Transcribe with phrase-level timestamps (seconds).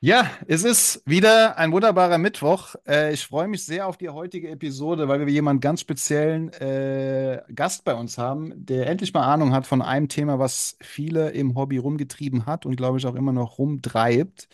[0.00, 2.76] Ja, es ist wieder ein wunderbarer Mittwoch.
[2.86, 7.42] Äh, ich freue mich sehr auf die heutige Episode, weil wir jemanden ganz speziellen äh,
[7.52, 11.56] Gast bei uns haben, der endlich mal Ahnung hat von einem Thema, was viele im
[11.56, 14.48] Hobby rumgetrieben hat und glaube ich auch immer noch rumtreibt.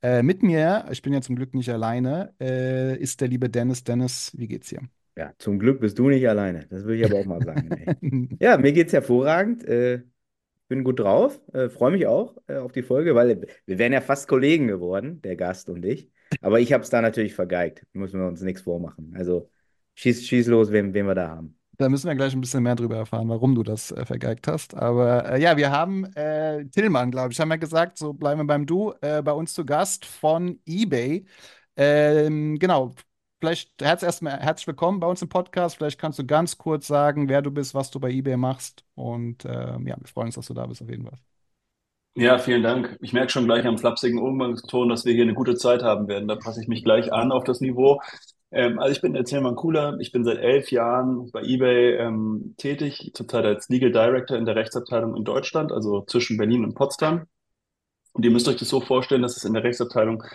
[0.00, 3.84] Äh, mit mir, ich bin ja zum Glück nicht alleine, äh, ist der liebe Dennis.
[3.84, 4.80] Dennis, wie geht's dir?
[5.14, 6.66] Ja, zum Glück bist du nicht alleine.
[6.70, 8.36] Das würde ich aber auch mal sagen.
[8.40, 9.62] Ja, mir geht's hervorragend.
[10.68, 11.40] Bin gut drauf.
[11.52, 15.20] Äh, freue mich auch äh, auf die Folge, weil wir wären ja fast Kollegen geworden,
[15.22, 16.10] der Gast und ich.
[16.40, 17.86] Aber ich habe es da natürlich vergeigt.
[17.92, 19.14] Müssen wir uns nichts vormachen.
[19.16, 19.50] Also
[19.94, 21.56] schieß, schieß los, wen, wen wir da haben.
[21.78, 24.74] Da müssen wir gleich ein bisschen mehr drüber erfahren, warum du das äh, vergeigt hast.
[24.74, 28.46] Aber äh, ja, wir haben äh, Tillmann, glaube ich, haben wir gesagt, so bleiben wir
[28.46, 31.26] beim Du, äh, bei uns zu Gast von eBay.
[31.76, 32.94] Ähm, genau,
[33.40, 35.76] vielleicht herz erstmal herzlich willkommen bei uns im Podcast.
[35.76, 38.84] Vielleicht kannst du ganz kurz sagen, wer du bist, was du bei eBay machst.
[38.94, 41.18] Und ähm, ja, wir freuen uns, dass du da bist auf jeden Fall.
[42.14, 42.96] Ja, vielen Dank.
[43.02, 46.28] Ich merke schon gleich am flapsigen Umgangston, dass wir hier eine gute Zeit haben werden.
[46.28, 48.00] Da passe ich mich gleich an auf das Niveau.
[48.50, 49.96] Ähm, also ich bin der Tilman Kula.
[50.00, 54.56] Ich bin seit elf Jahren bei eBay ähm, tätig, zurzeit als Legal Director in der
[54.56, 57.26] Rechtsabteilung in Deutschland, also zwischen Berlin und Potsdam.
[58.12, 60.26] Und ihr müsst euch das so vorstellen, dass es in der Rechtsabteilung äh,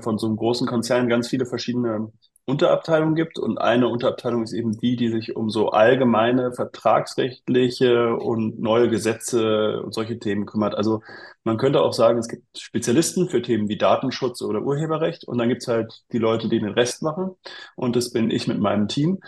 [0.00, 2.12] von so einem großen Konzern ganz viele verschiedene
[2.44, 3.38] Unterabteilungen gibt.
[3.38, 9.82] Und eine Unterabteilung ist eben die, die sich um so allgemeine vertragsrechtliche und neue Gesetze
[9.82, 10.74] und solche Themen kümmert.
[10.74, 11.02] Also
[11.44, 15.24] man könnte auch sagen, es gibt Spezialisten für Themen wie Datenschutz oder Urheberrecht.
[15.24, 17.32] Und dann gibt es halt die Leute, die den Rest machen.
[17.74, 19.20] Und das bin ich mit meinem Team.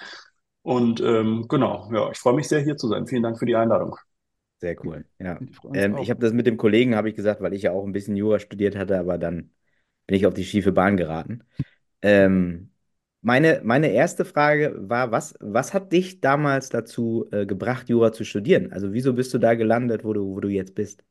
[0.63, 3.07] Und ähm, genau, ja, ich freue mich sehr, hier zu sein.
[3.07, 3.97] Vielen Dank für die Einladung.
[4.61, 5.05] Sehr cool.
[5.19, 5.39] Ja.
[5.73, 7.93] Ähm, ich habe das mit dem Kollegen, habe ich gesagt, weil ich ja auch ein
[7.93, 9.51] bisschen Jura studiert hatte, aber dann
[10.09, 11.45] bin ich auf die schiefe Bahn geraten.
[12.03, 12.71] Ähm,
[13.23, 18.25] meine, meine erste Frage war, was, was hat dich damals dazu äh, gebracht, Jura zu
[18.25, 18.73] studieren?
[18.73, 21.05] Also wieso bist du da gelandet, wo du, wo du jetzt bist?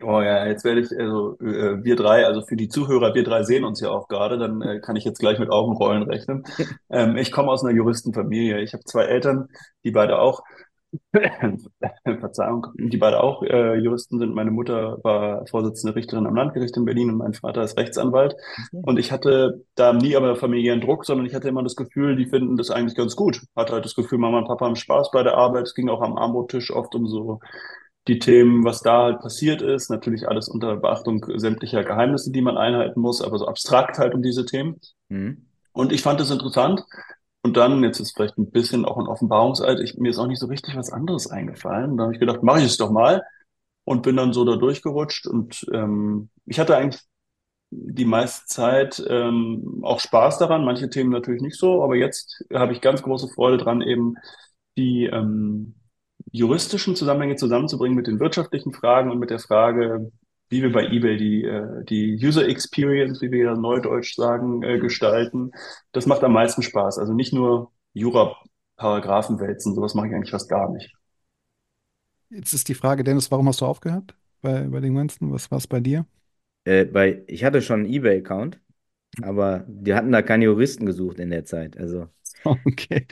[0.00, 3.42] Oh ja, jetzt werde ich, also äh, wir drei, also für die Zuhörer, wir drei
[3.42, 6.44] sehen uns ja auch gerade, dann äh, kann ich jetzt gleich mit Augenrollen rechnen.
[6.90, 8.62] Ähm, ich komme aus einer Juristenfamilie.
[8.62, 9.48] Ich habe zwei Eltern,
[9.84, 10.42] die beide auch
[12.20, 14.34] Verzeihung, die beide auch äh, Juristen sind.
[14.34, 18.34] Meine Mutter war Vorsitzende Richterin am Landgericht in Berlin und mein Vater ist Rechtsanwalt.
[18.34, 18.82] Okay.
[18.84, 22.26] Und ich hatte da nie aber familiären Druck, sondern ich hatte immer das Gefühl, die
[22.26, 23.42] finden das eigentlich ganz gut.
[23.54, 25.64] Hatte halt das Gefühl, Mama und Papa haben Spaß bei der Arbeit.
[25.64, 27.40] Es ging auch am Armbrottisch oft um so
[28.06, 29.90] die Themen, was da halt passiert ist.
[29.90, 34.22] Natürlich alles unter Beachtung sämtlicher Geheimnisse, die man einhalten muss, aber so abstrakt halt um
[34.22, 34.80] diese Themen.
[35.08, 35.48] Mhm.
[35.72, 36.84] Und ich fand es interessant
[37.48, 40.38] und dann, jetzt ist vielleicht ein bisschen auch ein Offenbarungseid, ich, mir ist auch nicht
[40.38, 41.96] so richtig was anderes eingefallen.
[41.96, 43.22] Da habe ich gedacht, mache ich es doch mal
[43.84, 45.26] und bin dann so da durchgerutscht.
[45.26, 47.02] Und ähm, ich hatte eigentlich
[47.70, 52.74] die meiste Zeit ähm, auch Spaß daran, manche Themen natürlich nicht so, aber jetzt habe
[52.74, 54.16] ich ganz große Freude dran, eben
[54.76, 55.74] die ähm,
[56.30, 60.12] juristischen Zusammenhänge zusammenzubringen mit den wirtschaftlichen Fragen und mit der Frage,
[60.48, 64.78] wie wir bei eBay die, äh, die User Experience, wie wir ja neudeutsch sagen, äh,
[64.78, 65.52] gestalten.
[65.92, 66.98] Das macht am meisten Spaß.
[66.98, 70.92] Also nicht nur Jura-Paragraphen wälzen, sowas mache ich eigentlich fast gar nicht.
[72.30, 75.32] Jetzt ist die Frage, Dennis, warum hast du aufgehört bei, bei den ganzen?
[75.32, 76.06] Was war es bei dir?
[76.64, 78.60] Äh, bei, ich hatte schon einen eBay-Account,
[79.22, 81.78] aber die hatten da keine Juristen gesucht in der Zeit.
[81.78, 82.08] Also.
[82.66, 83.06] Okay.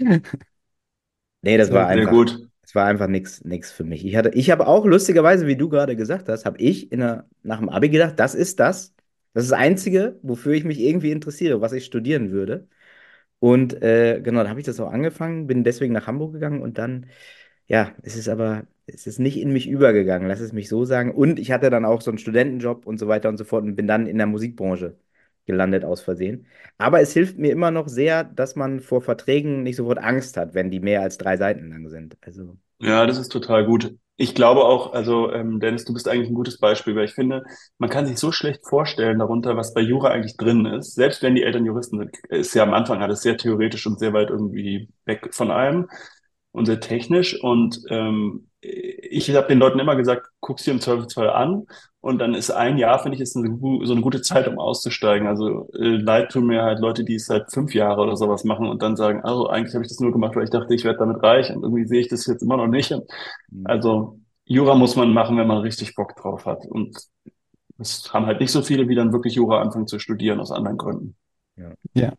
[1.42, 1.94] Nee, das war einfach.
[1.94, 3.06] Sehr gut es war einfach
[3.44, 4.04] nichts für mich.
[4.04, 7.58] Ich hatte, ich habe auch lustigerweise, wie du gerade gesagt hast, habe ich der, nach
[7.60, 8.94] dem Abi gedacht, das ist das.
[9.32, 12.68] Das ist das Einzige, wofür ich mich irgendwie interessiere, was ich studieren würde.
[13.38, 16.78] Und äh, genau, da habe ich das auch angefangen, bin deswegen nach Hamburg gegangen und
[16.78, 17.06] dann,
[17.68, 21.14] ja, es ist aber, es ist nicht in mich übergegangen, lass es mich so sagen.
[21.14, 23.76] Und ich hatte dann auch so einen Studentenjob und so weiter und so fort und
[23.76, 24.96] bin dann in der Musikbranche
[25.46, 26.46] gelandet aus Versehen.
[26.78, 30.54] Aber es hilft mir immer noch sehr, dass man vor Verträgen nicht sofort Angst hat,
[30.54, 32.16] wenn die mehr als drei Seiten lang sind.
[32.20, 33.94] Also ja, das ist total gut.
[34.18, 37.44] Ich glaube auch, also ähm, Dennis, du bist eigentlich ein gutes Beispiel, weil ich finde,
[37.78, 40.94] man kann sich so schlecht vorstellen darunter, was bei Jura eigentlich drin ist.
[40.94, 44.12] Selbst wenn die Eltern Juristen sind, ist ja am Anfang alles sehr theoretisch und sehr
[44.14, 45.88] weit irgendwie weg von allem
[46.52, 47.38] und sehr technisch.
[47.42, 48.48] Und ähm,
[49.10, 51.66] ich habe den Leuten immer gesagt, guck sie im Zweifelsfall an
[52.00, 55.26] und dann ist ein Jahr, finde ich, ist eine, so eine gute Zeit, um auszusteigen.
[55.26, 58.68] Also äh, leid tun mir halt Leute, die es seit fünf Jahre oder sowas machen
[58.68, 60.98] und dann sagen, also eigentlich habe ich das nur gemacht, weil ich dachte, ich werde
[60.98, 62.90] damit reich und irgendwie sehe ich das jetzt immer noch nicht.
[62.90, 63.62] Mhm.
[63.64, 66.64] Also Jura muss man machen, wenn man richtig Bock drauf hat.
[66.66, 66.96] Und
[67.78, 70.78] es haben halt nicht so viele, wie dann wirklich Jura anfangen zu studieren aus anderen
[70.78, 71.16] Gründen.
[71.56, 71.72] Ja.
[71.94, 72.12] ja.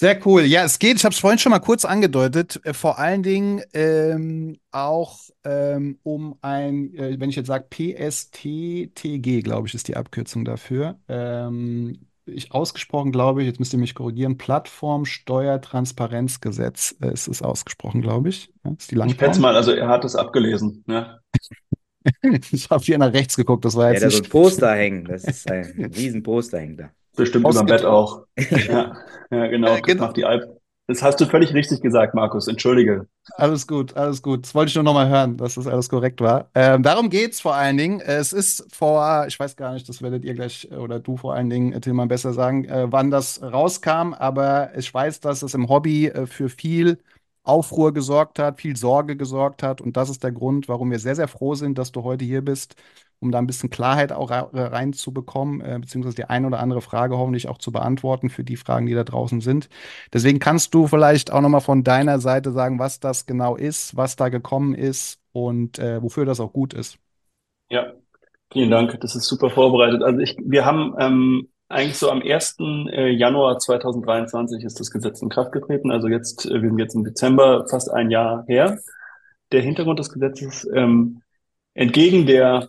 [0.00, 0.42] Sehr cool.
[0.44, 3.60] Ja, es geht, ich habe es vorhin schon mal kurz angedeutet, äh, vor allen Dingen
[3.74, 9.96] ähm, auch ähm, um ein, äh, wenn ich jetzt sage PSTTG, glaube ich, ist die
[9.96, 10.98] Abkürzung dafür.
[11.06, 18.00] Ähm, ich ausgesprochen, glaube ich, jetzt müsst ihr mich korrigieren, Plattformsteuertransparenzgesetz äh, ist es ausgesprochen,
[18.00, 18.50] glaube ich.
[18.64, 20.82] Ja, ist die Ich schätze mal, also er hat es abgelesen.
[20.88, 21.18] Ja.
[22.52, 24.00] ich habe hier nach rechts geguckt, das war jetzt.
[24.00, 26.88] Ja, da so ein Poster hängen, das ist ein riesen Poster hängt da.
[27.20, 28.26] Bestimmt über Bett auch.
[28.36, 28.96] ja,
[29.30, 29.76] ja, genau.
[29.76, 30.12] Äh, genau.
[30.12, 30.60] die Alp.
[30.90, 32.48] Das hast du völlig richtig gesagt, Markus.
[32.48, 33.06] Entschuldige.
[33.36, 34.44] Alles gut, alles gut.
[34.44, 36.50] Das wollte ich nur noch mal hören, dass das alles korrekt war.
[36.52, 38.00] Ähm, darum geht es vor allen Dingen.
[38.00, 41.48] Es ist vor, ich weiß gar nicht, das werdet ihr gleich oder du vor allen
[41.48, 44.14] Dingen, Tilman, besser sagen, äh, wann das rauskam.
[44.14, 46.98] Aber ich weiß, dass es im Hobby äh, für viel
[47.44, 49.80] Aufruhr gesorgt hat, viel Sorge gesorgt hat.
[49.80, 52.42] Und das ist der Grund, warum wir sehr, sehr froh sind, dass du heute hier
[52.42, 52.74] bist
[53.20, 57.48] um da ein bisschen Klarheit auch reinzubekommen, äh, beziehungsweise die eine oder andere Frage hoffentlich
[57.48, 59.68] auch zu beantworten für die Fragen, die da draußen sind.
[60.12, 64.16] Deswegen kannst du vielleicht auch nochmal von deiner Seite sagen, was das genau ist, was
[64.16, 66.98] da gekommen ist und äh, wofür das auch gut ist.
[67.68, 67.92] Ja,
[68.52, 68.98] vielen Dank.
[69.00, 70.02] Das ist super vorbereitet.
[70.02, 72.56] Also ich, wir haben ähm, eigentlich so am 1.
[72.58, 75.90] Äh, Januar 2023 ist das Gesetz in Kraft getreten.
[75.90, 78.78] Also jetzt, äh, wir sind jetzt im Dezember, fast ein Jahr her.
[79.52, 81.22] Der Hintergrund des Gesetzes ähm,
[81.74, 82.68] entgegen der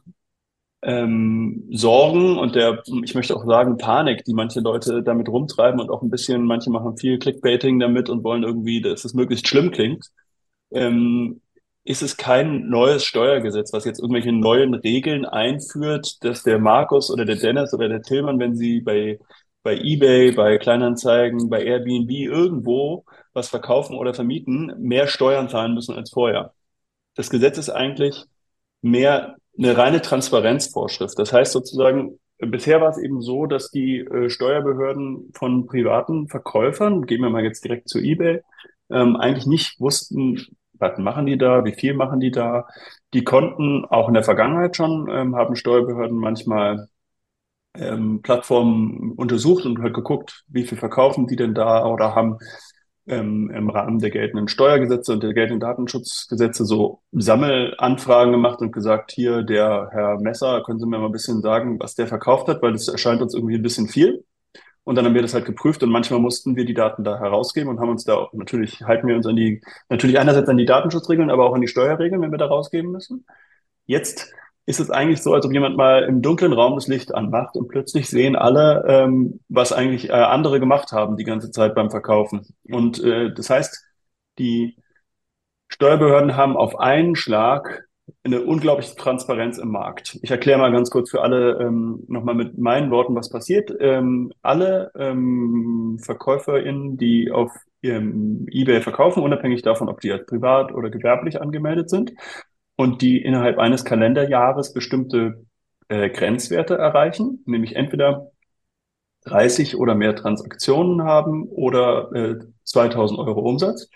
[0.84, 5.90] ähm, Sorgen und der, ich möchte auch sagen, Panik, die manche Leute damit rumtreiben und
[5.92, 9.72] auch ein bisschen, manche machen viel Clickbaiting damit und wollen irgendwie, dass es möglichst schlimm
[9.72, 10.08] klingt,
[10.72, 11.42] ähm,
[11.84, 17.26] ist es kein neues Steuergesetz, was jetzt irgendwelche neuen Regeln einführt, dass der Markus oder
[17.26, 19.20] der Dennis oder der Tillmann, wenn sie bei,
[19.64, 25.96] bei eBay, bei Kleinanzeigen, bei Airbnb irgendwo was verkaufen oder vermieten, mehr Steuern zahlen müssen
[25.96, 26.54] als vorher.
[27.16, 28.26] Das Gesetz ist eigentlich
[28.82, 31.18] mehr eine reine Transparenzvorschrift.
[31.20, 37.06] Das heißt sozusagen, bisher war es eben so, dass die äh, Steuerbehörden von privaten Verkäufern,
[37.06, 38.42] gehen wir mal jetzt direkt zu eBay,
[38.90, 42.68] ähm, eigentlich nicht wussten, was machen die da, wie viel machen die da.
[43.14, 46.88] Die konnten auch in der Vergangenheit schon, ähm, haben Steuerbehörden manchmal
[47.76, 52.38] ähm, Plattformen untersucht und halt geguckt, wie viel verkaufen die denn da oder haben
[53.08, 59.12] ähm, im Rahmen der geltenden Steuergesetze und der geltenden Datenschutzgesetze so Sammelanfragen gemacht und gesagt,
[59.12, 62.62] hier, der Herr Messer, können Sie mir mal ein bisschen sagen, was der verkauft hat,
[62.62, 64.24] weil das erscheint uns irgendwie ein bisschen viel.
[64.84, 67.70] Und dann haben wir das halt geprüft und manchmal mussten wir die Daten da herausgeben
[67.70, 70.66] und haben uns da auch, natürlich halten wir uns an die, natürlich einerseits an die
[70.66, 73.26] Datenschutzregeln, aber auch an die Steuerregeln, wenn wir da rausgeben müssen.
[73.86, 74.34] Jetzt
[74.66, 77.68] ist es eigentlich so, als ob jemand mal im dunklen Raum das Licht anmacht und
[77.68, 82.46] plötzlich sehen alle, ähm, was eigentlich äh, andere gemacht haben die ganze Zeit beim Verkaufen.
[82.70, 83.84] Und äh, das heißt,
[84.38, 84.78] die
[85.68, 87.88] Steuerbehörden haben auf einen Schlag
[88.24, 90.20] eine unglaubliche Transparenz im Markt.
[90.22, 93.74] Ich erkläre mal ganz kurz für alle ähm, nochmal mit meinen Worten, was passiert.
[93.80, 100.72] Ähm, alle ähm, VerkäuferInnen, die auf ihrem eBay verkaufen, unabhängig davon, ob die als privat
[100.74, 102.14] oder gewerblich angemeldet sind,
[102.82, 105.46] und die innerhalb eines Kalenderjahres bestimmte
[105.88, 108.32] äh, Grenzwerte erreichen, nämlich entweder
[109.26, 113.88] 30 oder mehr Transaktionen haben oder äh, 2000 Euro Umsatz.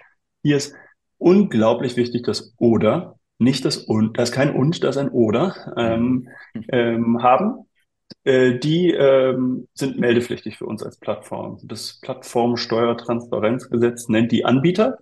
[0.44, 0.76] Hier ist
[1.18, 6.28] unglaublich wichtig das oder, nicht das und, das kein und, das ein oder, ähm,
[6.68, 7.66] ähm, haben.
[8.24, 11.58] Äh, die ähm, sind meldepflichtig für uns als Plattform.
[11.64, 15.00] Das Plattformsteuertransparenzgesetz nennt die Anbieter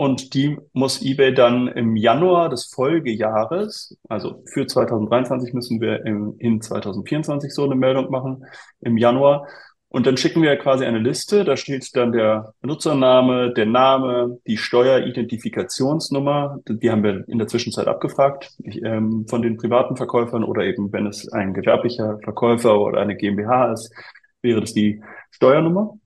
[0.00, 6.36] und die muss eBay dann im Januar des Folgejahres, also für 2023 müssen wir im,
[6.38, 8.46] in 2024 so eine Meldung machen,
[8.80, 9.46] im Januar.
[9.88, 14.56] Und dann schicken wir quasi eine Liste, da steht dann der Benutzername, der Name, die
[14.56, 20.62] Steueridentifikationsnummer, die haben wir in der Zwischenzeit abgefragt ich, ähm, von den privaten Verkäufern oder
[20.62, 23.92] eben wenn es ein gewerblicher Verkäufer oder eine GmbH ist,
[24.40, 25.98] wäre das die Steuernummer.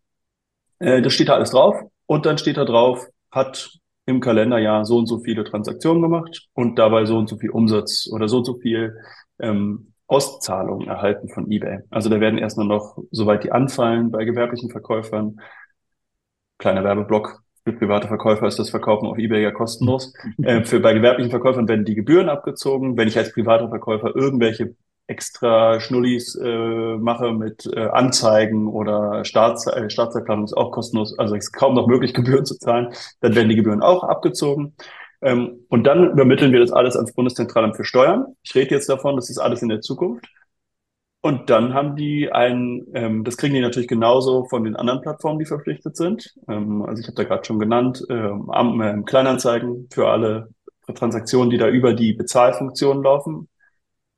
[0.80, 3.70] Äh, das steht da alles drauf und dann steht da drauf, hat
[4.06, 8.08] im Kalenderjahr so und so viele Transaktionen gemacht und dabei so und so viel Umsatz
[8.12, 8.96] oder so und so viel
[9.38, 11.80] ähm, Auszahlungen erhalten von eBay.
[11.90, 15.40] Also da werden erstmal noch, soweit die anfallen, bei gewerblichen Verkäufern,
[16.58, 20.12] kleiner Werbeblock, für private Verkäufer ist das Verkaufen auf eBay ja kostenlos.
[20.42, 22.96] Äh, für bei gewerblichen Verkäufern werden die Gebühren abgezogen.
[22.99, 24.75] Wenn ich als privater Verkäufer irgendwelche
[25.06, 31.34] extra Schnullis äh, mache mit äh, Anzeigen oder Staats, äh, Staatszeitplanung ist auch kostenlos, also
[31.34, 34.75] ist kaum noch möglich, Gebühren zu zahlen, dann werden die Gebühren auch abgezogen.
[35.20, 38.26] Ähm, und dann übermitteln wir das alles ans Bundeszentralamt für Steuern.
[38.42, 40.26] Ich rede jetzt davon, das ist alles in der Zukunft.
[41.20, 45.38] Und dann haben die ein, ähm, das kriegen die natürlich genauso von den anderen Plattformen,
[45.38, 46.34] die verpflichtet sind.
[46.49, 50.50] Ähm, also ich habe da gerade schon genannt, ähm, äh, Kleinanzeigen für alle
[50.94, 53.49] Transaktionen, die da über die Bezahlfunktion laufen,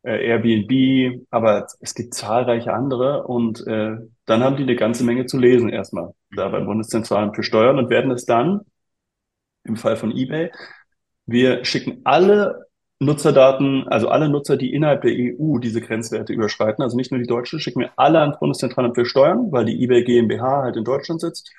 [0.06, 5.26] äh, Airbnb, aber es gibt zahlreiche andere und äh, dann haben die eine ganze Menge
[5.26, 6.14] zu lesen erstmal.
[6.30, 8.60] da beim Bundeszentralen für Steuern und werden es dann
[9.64, 10.52] im Fall von eBay,
[11.26, 12.66] wir schicken alle
[13.00, 17.26] Nutzerdaten, also alle Nutzer, die innerhalb der EU diese Grenzwerte überschreiten, also nicht nur die
[17.26, 21.20] Deutschen, schicken wir alle ans Bundeszentralamt für Steuern, weil die eBay GmbH halt in Deutschland
[21.20, 21.52] sitzt.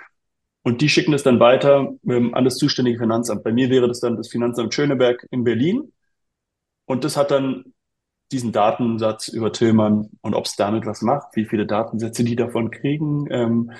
[0.63, 3.43] Und die schicken es dann weiter ähm, an das zuständige Finanzamt.
[3.43, 5.93] Bei mir wäre das dann das Finanzamt Schöneberg in Berlin.
[6.85, 7.73] Und das hat dann
[8.31, 12.71] diesen Datensatz über Tillmann und ob es damit was macht, wie viele Datensätze die davon
[12.71, 13.71] kriegen, ähm,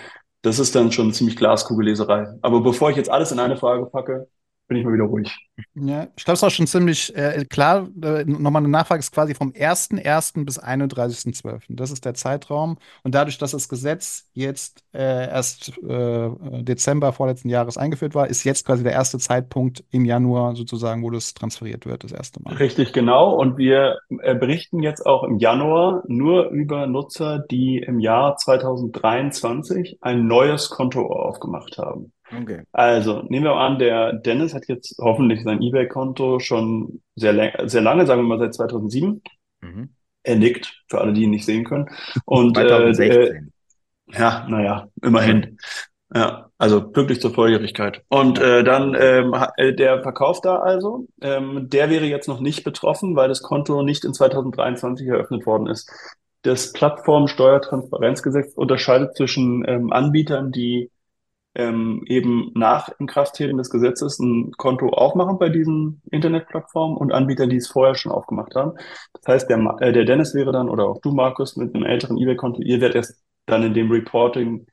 [0.41, 2.27] das ist dann schon ziemlich Glaskugelleserei.
[2.41, 4.27] Aber bevor ich jetzt alles in eine Frage packe,
[4.67, 5.35] bin ich mal wieder ruhig.
[5.73, 7.87] Ja, ich glaube, es ist auch schon ziemlich äh, klar.
[8.03, 10.45] Äh, nochmal eine Nachfrage ist quasi vom 1.1.
[10.45, 11.63] bis 31.12.
[11.69, 12.77] Das ist der Zeitraum.
[13.03, 16.29] Und dadurch, dass das Gesetz jetzt äh, erst äh,
[16.63, 21.09] Dezember vorletzten Jahres eingeführt war, ist jetzt quasi der erste Zeitpunkt im Januar sozusagen, wo
[21.09, 22.55] das transferiert wird, das erste Mal.
[22.55, 23.33] Richtig, genau.
[23.33, 29.99] Und wir äh, berichten jetzt auch im Januar nur über Nutzer, die im Jahr 2023
[30.01, 32.11] ein neues Konto aufgemacht haben.
[32.35, 32.63] Okay.
[32.71, 38.05] Also, nehmen wir an, der Dennis hat jetzt hoffentlich sein eBay-Konto schon sehr, sehr lange,
[38.05, 39.21] sagen wir mal seit 2007.
[39.61, 39.89] Mhm.
[40.23, 41.89] Er nickt, für alle, die ihn nicht sehen können.
[42.25, 43.11] Und, 2016.
[43.11, 45.57] Äh, äh, ja, naja, immerhin.
[46.13, 48.03] Ja, also pünktlich zur Volljährigkeit.
[48.07, 52.63] Und äh, dann ähm, äh, der Verkauf da also, ähm, der wäre jetzt noch nicht
[52.63, 55.91] betroffen, weil das Konto nicht in 2023 eröffnet worden ist.
[56.43, 60.91] Das Plattformsteuertransparenzgesetz unterscheidet zwischen ähm, Anbietern, die
[61.57, 67.57] ähm, eben nach Inkrafttreten des Gesetzes ein Konto aufmachen bei diesen Internetplattformen und Anbieter, die
[67.57, 68.73] es vorher schon aufgemacht haben.
[69.13, 72.17] Das heißt, der, äh, der Dennis wäre dann oder auch du, Markus, mit einem älteren
[72.17, 74.67] eBay-Konto, ihr werdet erst dann in dem Reporting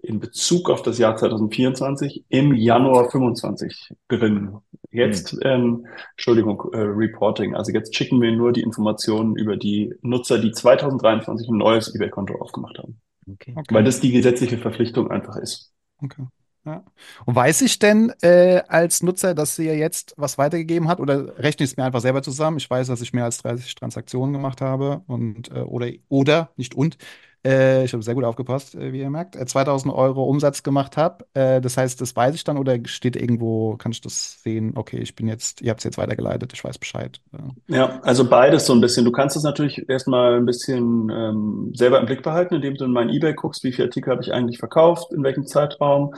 [0.00, 4.58] in Bezug auf das Jahr 2024 im Januar 25 drin.
[4.92, 5.40] Jetzt, mhm.
[5.42, 7.56] ähm, Entschuldigung, äh, Reporting.
[7.56, 12.36] Also jetzt schicken wir nur die Informationen über die Nutzer, die 2023 ein neues eBay-Konto
[12.36, 13.00] aufgemacht haben.
[13.28, 13.54] Okay.
[13.56, 13.74] Okay.
[13.74, 15.72] Weil das die gesetzliche Verpflichtung einfach ist.
[16.02, 16.26] Okay.
[16.64, 16.84] Ja.
[17.24, 21.38] Und weiß ich denn äh, als Nutzer, dass sie ja jetzt was weitergegeben hat oder
[21.38, 22.58] rechne ich es mir einfach selber zusammen?
[22.58, 26.74] Ich weiß, dass ich mehr als 30 Transaktionen gemacht habe und äh, oder oder nicht
[26.74, 26.98] und
[27.44, 30.96] äh, ich habe sehr gut aufgepasst, äh, wie ihr merkt, 2000 äh, Euro Umsatz gemacht
[30.96, 31.24] habe.
[31.34, 34.72] Äh, das heißt, das weiß ich dann oder steht irgendwo, kann ich das sehen?
[34.74, 37.20] Okay, ich bin jetzt, ihr habt es jetzt weitergeleitet, ich weiß Bescheid.
[37.68, 39.04] Ja, also beides so ein bisschen.
[39.04, 42.92] Du kannst es natürlich erstmal ein bisschen ähm, selber im Blick behalten, indem du in
[42.92, 46.14] mein eBay guckst, wie viele Artikel habe ich eigentlich verkauft, in welchem Zeitraum.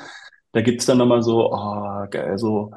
[0.53, 2.73] Da gibt es dann nochmal so, oh, geil, so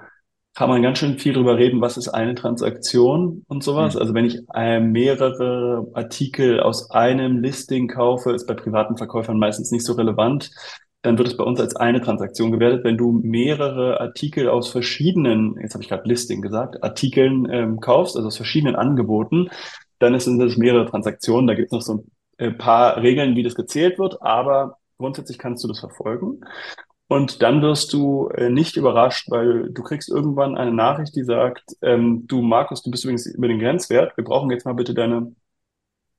[0.56, 3.96] kann man ganz schön viel drüber reden, was ist eine Transaktion und sowas.
[3.96, 4.02] Mhm.
[4.02, 9.72] Also wenn ich äh, mehrere Artikel aus einem Listing kaufe, ist bei privaten Verkäufern meistens
[9.72, 10.52] nicht so relevant.
[11.02, 12.84] Dann wird es bei uns als eine Transaktion gewertet.
[12.84, 18.16] Wenn du mehrere Artikel aus verschiedenen, jetzt habe ich gerade Listing gesagt, Artikeln ähm, kaufst,
[18.16, 19.50] also aus verschiedenen Angeboten,
[20.00, 21.48] dann sind das mehrere Transaktionen.
[21.48, 25.40] Da gibt es noch so ein äh, paar Regeln, wie das gezählt wird, aber grundsätzlich
[25.40, 26.42] kannst du das verfolgen.
[27.08, 31.64] Und dann wirst du äh, nicht überrascht, weil du kriegst irgendwann eine Nachricht, die sagt,
[31.82, 34.16] ähm, du Markus, du bist übrigens über den Grenzwert.
[34.18, 35.36] Wir brauchen jetzt mal bitte deine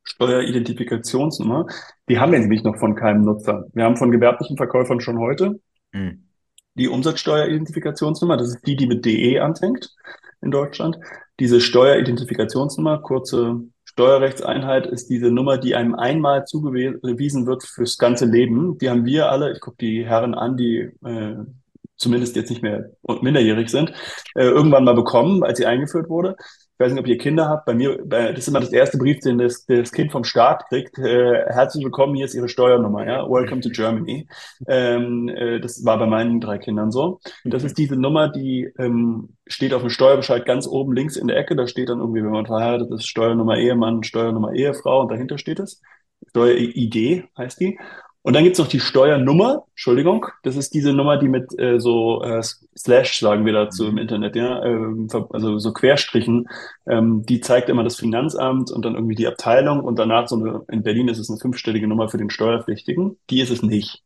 [0.04, 1.66] Steueridentifikationsnummer.
[2.08, 3.66] Die haben wir nämlich noch von keinem Nutzer.
[3.72, 5.60] Wir haben von gewerblichen Verkäufern schon heute
[5.92, 6.28] mhm.
[6.74, 8.36] die Umsatzsteueridentifikationsnummer.
[8.36, 9.90] Das ist die, die mit DE anfängt
[10.42, 10.98] in Deutschland.
[11.40, 13.64] Diese Steueridentifikationsnummer, kurze
[13.94, 18.76] Steuerrechtseinheit ist diese Nummer, die einem einmal zugewiesen wird fürs ganze Leben.
[18.78, 21.36] Die haben wir alle, ich gucke die Herren an, die äh,
[21.96, 22.90] zumindest jetzt nicht mehr
[23.22, 23.92] minderjährig sind,
[24.34, 26.34] äh, irgendwann mal bekommen, als sie eingeführt wurde.
[26.76, 27.66] Ich weiß nicht, ob ihr Kinder habt.
[27.66, 30.98] Bei mir, das ist immer das erste Brief, den das, das Kind vom Staat kriegt.
[30.98, 33.06] Äh, herzlich willkommen, hier ist Ihre Steuernummer.
[33.06, 33.30] Ja?
[33.30, 34.26] Welcome to Germany.
[34.66, 37.20] Ähm, äh, das war bei meinen drei Kindern so.
[37.44, 41.36] Das ist diese Nummer, die ähm, steht auf dem Steuerbescheid ganz oben links in der
[41.36, 41.54] Ecke.
[41.54, 45.60] Da steht dann irgendwie, wenn man verheiratet ist, Steuernummer Ehemann, Steuernummer Ehefrau und dahinter steht
[45.60, 45.80] es.
[46.30, 47.78] Steuer-ID heißt die.
[48.24, 52.22] Und dann gibt's noch die Steuernummer, Entschuldigung, das ist diese Nummer, die mit äh, so
[52.22, 56.48] äh, Slash, sagen wir dazu im Internet, ja, ähm, also so Querstrichen,
[56.86, 60.62] ähm, die zeigt immer das Finanzamt und dann irgendwie die Abteilung und danach so eine,
[60.68, 64.02] in Berlin ist es eine fünfstellige Nummer für den Steuerpflichtigen, die ist es nicht.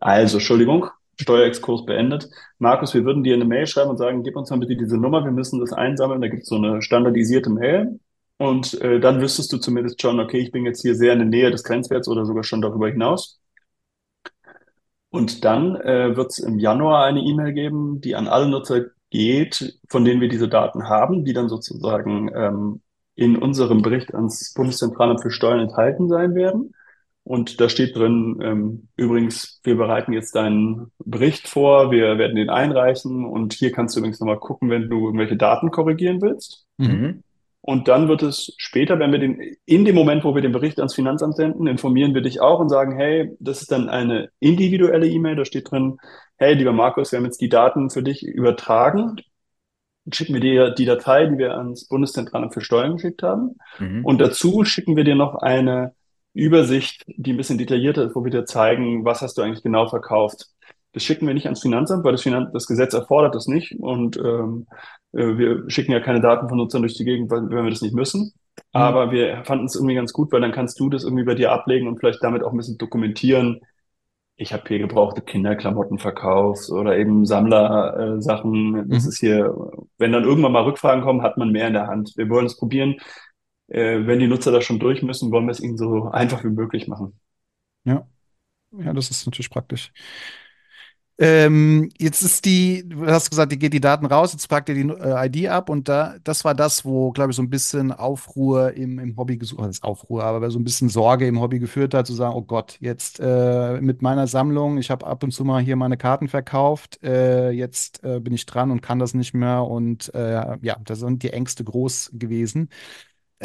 [0.00, 2.28] Also, Entschuldigung, Steuerexkurs beendet.
[2.58, 5.24] Markus, wir würden dir eine Mail schreiben und sagen, gib uns mal bitte diese Nummer,
[5.24, 6.20] wir müssen das einsammeln.
[6.20, 8.00] Da gibt's so eine standardisierte Mail.
[8.38, 11.28] Und äh, dann wüsstest du zumindest schon, okay, ich bin jetzt hier sehr in der
[11.28, 13.40] Nähe des Grenzwerts oder sogar schon darüber hinaus.
[15.10, 19.78] Und dann äh, wird es im Januar eine E-Mail geben, die an alle Nutzer geht,
[19.88, 22.80] von denen wir diese Daten haben, die dann sozusagen ähm,
[23.14, 26.74] in unserem Bericht ans Bundeszentralamt für Steuern enthalten sein werden.
[27.22, 32.50] Und da steht drin, ähm, übrigens, wir bereiten jetzt deinen Bericht vor, wir werden den
[32.50, 36.66] einreichen und hier kannst du übrigens nochmal gucken, wenn du irgendwelche Daten korrigieren willst.
[36.76, 37.22] Mhm.
[37.66, 40.78] Und dann wird es später, wenn wir den, in dem Moment, wo wir den Bericht
[40.80, 45.08] ans Finanzamt senden, informieren wir dich auch und sagen, hey, das ist dann eine individuelle
[45.08, 45.96] E-Mail, da steht drin,
[46.36, 49.16] hey, lieber Markus, wir haben jetzt die Daten für dich übertragen.
[50.04, 53.56] Dann schicken wir dir die Datei, die wir ans Bundeszentralamt für Steuern geschickt haben.
[53.78, 54.04] Mhm.
[54.04, 55.94] Und dazu schicken wir dir noch eine
[56.34, 59.88] Übersicht, die ein bisschen detaillierter ist, wo wir dir zeigen, was hast du eigentlich genau
[59.88, 60.48] verkauft.
[60.94, 63.74] Das schicken wir nicht ans Finanzamt, weil das, Finanz das Gesetz erfordert das nicht.
[63.78, 64.66] Und ähm,
[65.12, 67.82] äh, wir schicken ja keine Daten von Nutzern durch die Gegend, weil, wenn wir das
[67.82, 68.32] nicht müssen.
[68.56, 68.62] Mhm.
[68.72, 71.50] Aber wir fanden es irgendwie ganz gut, weil dann kannst du das irgendwie bei dir
[71.50, 73.60] ablegen und vielleicht damit auch ein bisschen dokumentieren.
[74.36, 78.76] Ich habe hier gebrauchte Kinderklamotten verkauft oder eben Sammlersachen.
[78.76, 79.08] Äh, das mhm.
[79.08, 79.54] ist hier,
[79.98, 82.12] wenn dann irgendwann mal Rückfragen kommen, hat man mehr in der Hand.
[82.16, 82.96] Wir wollen es probieren.
[83.66, 86.50] Äh, wenn die Nutzer da schon durch müssen, wollen wir es ihnen so einfach wie
[86.50, 87.18] möglich machen.
[87.84, 88.06] Ja.
[88.78, 89.92] Ja, das ist natürlich praktisch.
[91.16, 94.74] Ähm, jetzt ist die, du hast gesagt, die geht die Daten raus, jetzt packt ihr
[94.74, 97.92] die äh, ID ab und da, das war das, wo, glaube ich, so ein bisschen
[97.92, 101.94] Aufruhr im, im Hobby gesucht, hat, Aufruhr, aber so ein bisschen Sorge im Hobby geführt
[101.94, 105.44] hat, zu sagen, oh Gott, jetzt äh, mit meiner Sammlung, ich habe ab und zu
[105.44, 109.34] mal hier meine Karten verkauft, äh, jetzt äh, bin ich dran und kann das nicht
[109.34, 112.68] mehr und äh, ja, da sind die Ängste groß gewesen.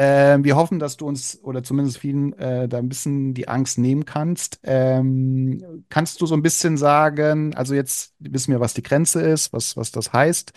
[0.01, 3.77] Ähm, wir hoffen, dass du uns oder zumindest vielen äh, da ein bisschen die Angst
[3.77, 4.57] nehmen kannst.
[4.63, 9.51] Ähm, kannst du so ein bisschen sagen, also jetzt wissen wir, was die Grenze ist,
[9.51, 10.53] was, was das heißt.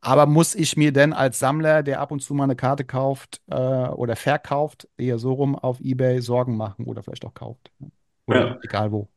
[0.00, 3.42] Aber muss ich mir denn als Sammler, der ab und zu mal eine Karte kauft
[3.50, 7.72] äh, oder verkauft, eher so rum auf eBay Sorgen machen oder vielleicht auch kauft?
[8.26, 8.58] Oder ja.
[8.62, 9.08] egal wo.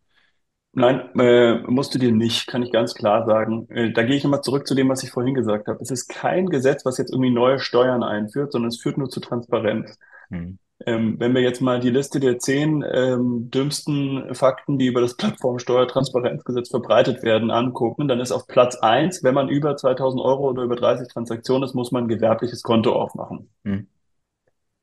[0.75, 3.68] Nein, äh, musst du dir nicht, kann ich ganz klar sagen.
[3.70, 5.80] Äh, da gehe ich nochmal zurück zu dem, was ich vorhin gesagt habe.
[5.82, 9.20] Es ist kein Gesetz, was jetzt irgendwie neue Steuern einführt, sondern es führt nur zu
[9.20, 10.00] Transparenz.
[10.30, 10.58] Hm.
[10.86, 15.15] Ähm, wenn wir jetzt mal die Liste der zehn ähm, dümmsten Fakten, die über das
[15.15, 20.63] Plattformsteuertransparenzgesetz verbreitet werden, angucken, dann ist auf Platz eins, wenn man über 2000 Euro oder
[20.63, 23.50] über 30 Transaktionen ist, muss man ein gewerbliches Konto aufmachen.
[23.63, 23.88] Hm.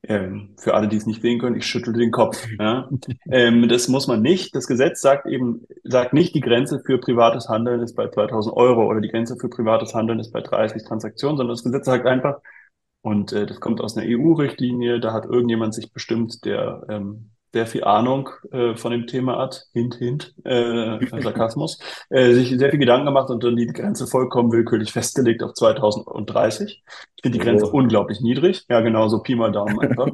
[0.03, 2.47] Ähm, für alle, die es nicht sehen können, ich schüttel den Kopf.
[2.59, 2.89] Ja.
[3.29, 4.55] ähm, das muss man nicht.
[4.55, 8.87] Das Gesetz sagt eben, sagt nicht, die Grenze für privates Handeln ist bei 2000 Euro
[8.87, 12.39] oder die Grenze für privates Handeln ist bei 30 Transaktionen, sondern das Gesetz sagt einfach,
[13.01, 17.67] und äh, das kommt aus einer EU-Richtlinie, da hat irgendjemand sich bestimmt, der ähm, sehr
[17.67, 22.79] viel Ahnung äh, von dem Thema hat, hint, hint, äh, Sarkasmus, äh, sich sehr viel
[22.79, 26.83] Gedanken gemacht und dann die Grenze vollkommen willkürlich festgelegt auf 2030.
[27.15, 27.77] Ich finde die Grenze oh.
[27.77, 28.65] unglaublich niedrig.
[28.69, 30.07] Ja, genau, so Pi mal Daumen einfach.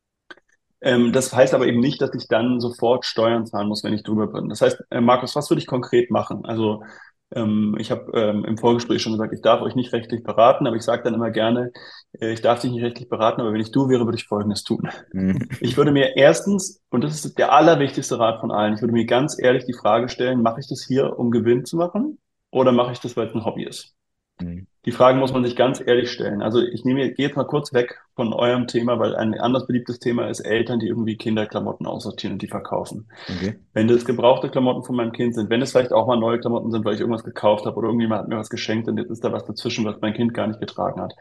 [0.80, 4.02] ähm, das heißt aber eben nicht, dass ich dann sofort Steuern zahlen muss, wenn ich
[4.02, 4.48] drüber bin.
[4.48, 6.46] Das heißt, äh, Markus, was würde ich konkret machen?
[6.46, 6.82] Also
[7.30, 10.82] ich habe ähm, im Vorgespräch schon gesagt, ich darf euch nicht rechtlich beraten, aber ich
[10.82, 11.72] sage dann immer gerne,
[12.20, 14.62] äh, ich darf dich nicht rechtlich beraten, aber wenn ich du wäre, würde ich Folgendes
[14.62, 14.88] tun.
[15.12, 15.48] Mhm.
[15.60, 19.06] Ich würde mir erstens, und das ist der allerwichtigste Rat von allen, ich würde mir
[19.06, 22.18] ganz ehrlich die Frage stellen, mache ich das hier, um Gewinn zu machen
[22.50, 23.94] oder mache ich das, weil es ein Hobby ist?
[24.40, 24.66] Mhm.
[24.84, 26.42] Die Fragen muss man sich ganz ehrlich stellen.
[26.42, 29.98] Also ich nehme, gehe jetzt mal kurz weg von eurem Thema, weil ein anders beliebtes
[29.98, 33.08] Thema ist Eltern, die irgendwie Kinderklamotten aussortieren und die verkaufen.
[33.28, 33.56] Okay.
[33.72, 36.70] Wenn das gebrauchte Klamotten von meinem Kind sind, wenn es vielleicht auch mal neue Klamotten
[36.70, 39.24] sind, weil ich irgendwas gekauft habe oder irgendjemand hat mir was geschenkt und jetzt ist
[39.24, 41.14] da was dazwischen, was mein Kind gar nicht getragen hat.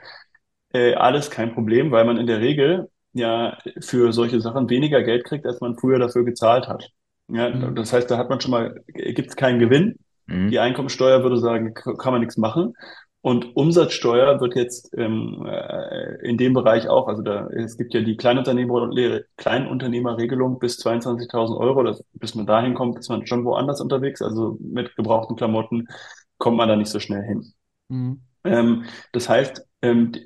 [0.74, 5.24] Äh, alles kein Problem, weil man in der Regel ja für solche Sachen weniger Geld
[5.24, 6.90] kriegt, als man früher dafür gezahlt hat.
[7.30, 7.76] Ja, mhm.
[7.76, 10.00] Das heißt, da hat man schon mal, gibt es keinen Gewinn.
[10.26, 10.50] Mhm.
[10.50, 12.74] Die Einkommensteuer würde sagen, kann man nichts machen.
[13.24, 18.02] Und Umsatzsteuer wird jetzt ähm, äh, in dem Bereich auch, also da, es gibt ja
[18.02, 18.90] die Kleinunternehmer,
[19.38, 24.58] Kleinunternehmerregelung bis 22.000 Euro, das, bis man dahin kommt, ist man schon woanders unterwegs, also
[24.60, 25.88] mit gebrauchten Klamotten
[26.38, 27.54] kommt man da nicht so schnell hin.
[27.88, 28.24] Mhm.
[28.44, 28.84] Ähm,
[29.14, 29.66] das heißt,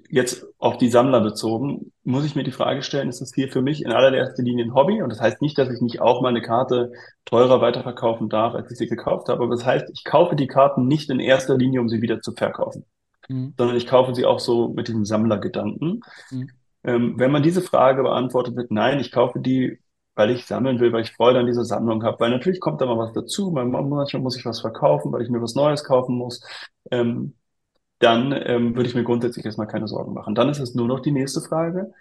[0.10, 3.64] jetzt auf die Sammler bezogen, muss ich mir die Frage stellen, ist das hier für
[3.64, 5.02] mich in allererster Linie ein Hobby?
[5.02, 6.92] Und das heißt nicht, dass ich nicht auch mal eine Karte
[7.26, 9.42] teurer weiterverkaufen darf, als ich sie gekauft habe.
[9.42, 12.34] Aber das heißt, ich kaufe die Karten nicht in erster Linie, um sie wieder zu
[12.34, 12.86] verkaufen,
[13.30, 13.56] mhm.
[13.58, 16.02] sondern ich kaufe sie auch so mit diesem Sammlergedanken.
[16.30, 16.50] Mhm.
[16.84, 19.80] Ähm, wenn man diese Frage beantwortet mit, nein, ich kaufe die,
[20.14, 22.86] weil ich sammeln will, weil ich Freude an dieser Sammlung habe, weil natürlich kommt da
[22.86, 26.44] mal was dazu, manchmal muss ich was verkaufen, weil ich mir was Neues kaufen muss.
[26.92, 27.34] Ähm,
[28.00, 30.36] dann ähm, würde ich mir grundsätzlich erstmal keine Sorgen machen.
[30.36, 31.94] Dann ist es nur noch die nächste Frage.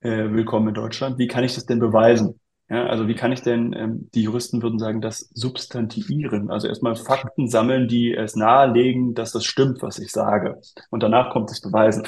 [0.00, 1.18] Äh, willkommen in Deutschland.
[1.18, 2.40] Wie kann ich das denn beweisen?
[2.68, 6.96] Ja, also wie kann ich denn, ähm, die Juristen würden sagen, das substantiieren, also erstmal
[6.96, 10.60] Fakten sammeln, die es nahelegen, dass das stimmt, was ich sage.
[10.90, 12.06] Und danach kommt das Beweisen.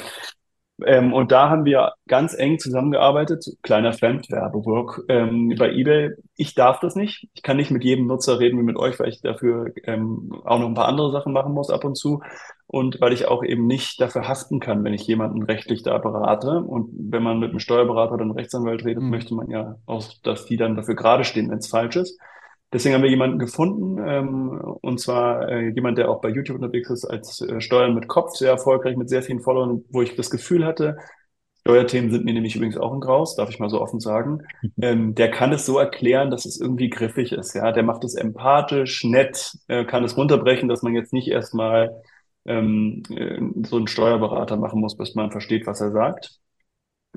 [0.83, 6.11] Ähm, und da haben wir ganz eng zusammengearbeitet, kleiner Fremdwerbework ähm, bei eBay.
[6.35, 7.29] Ich darf das nicht.
[7.33, 10.59] Ich kann nicht mit jedem Nutzer reden wie mit euch, weil ich dafür ähm, auch
[10.59, 12.21] noch ein paar andere Sachen machen muss ab und zu.
[12.67, 16.59] Und weil ich auch eben nicht dafür haften kann, wenn ich jemanden rechtlich da berate.
[16.59, 19.11] Und wenn man mit einem Steuerberater oder einem Rechtsanwalt redet, mhm.
[19.11, 22.19] möchte man ja auch, dass die dann dafür gerade stehen, wenn es falsch ist.
[22.75, 24.49] Deswegen haben wir jemanden gefunden, ähm,
[24.81, 28.35] und zwar äh, jemand, der auch bei YouTube unterwegs ist, als äh, Steuern mit Kopf,
[28.35, 30.97] sehr erfolgreich, mit sehr vielen Followern, wo ich das Gefühl hatte,
[31.61, 34.41] Steuerthemen sind mir nämlich übrigens auch ein Graus, darf ich mal so offen sagen.
[34.81, 37.55] Ähm, der kann es so erklären, dass es irgendwie griffig ist.
[37.55, 42.03] Ja, der macht es empathisch, nett, äh, kann es runterbrechen, dass man jetzt nicht erstmal
[42.43, 46.41] ähm, äh, so einen Steuerberater machen muss, bis man versteht, was er sagt.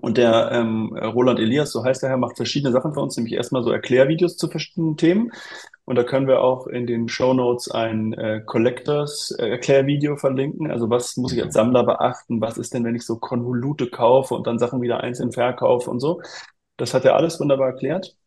[0.01, 3.63] Und der ähm, Roland Elias, so heißt Herr, macht verschiedene Sachen für uns, nämlich erstmal
[3.63, 5.33] so Erklärvideos zu verschiedenen Themen.
[5.85, 10.71] Und da können wir auch in den Show Notes ein äh, Collectors äh, Erklärvideo verlinken.
[10.71, 12.43] Also was muss ich als Sammler beachten?
[12.43, 16.01] Was ist denn, wenn ich so Konvolute kaufe und dann Sachen wieder einzeln verkaufe und
[16.01, 16.21] so?
[16.77, 18.18] Das hat er alles wunderbar erklärt.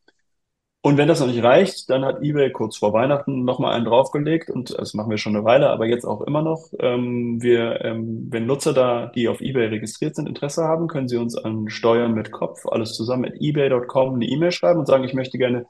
[0.84, 4.50] Und wenn das noch nicht reicht, dann hat eBay kurz vor Weihnachten nochmal einen draufgelegt
[4.50, 6.70] und das machen wir schon eine Weile, aber jetzt auch immer noch.
[6.80, 11.17] Ähm, wir, ähm, wenn Nutzer da, die auf eBay registriert sind, Interesse haben, können sie
[11.17, 15.13] uns an Steuern mit Kopf, alles zusammen mit ebay.com eine E-Mail schreiben und sagen, ich
[15.13, 15.67] möchte gerne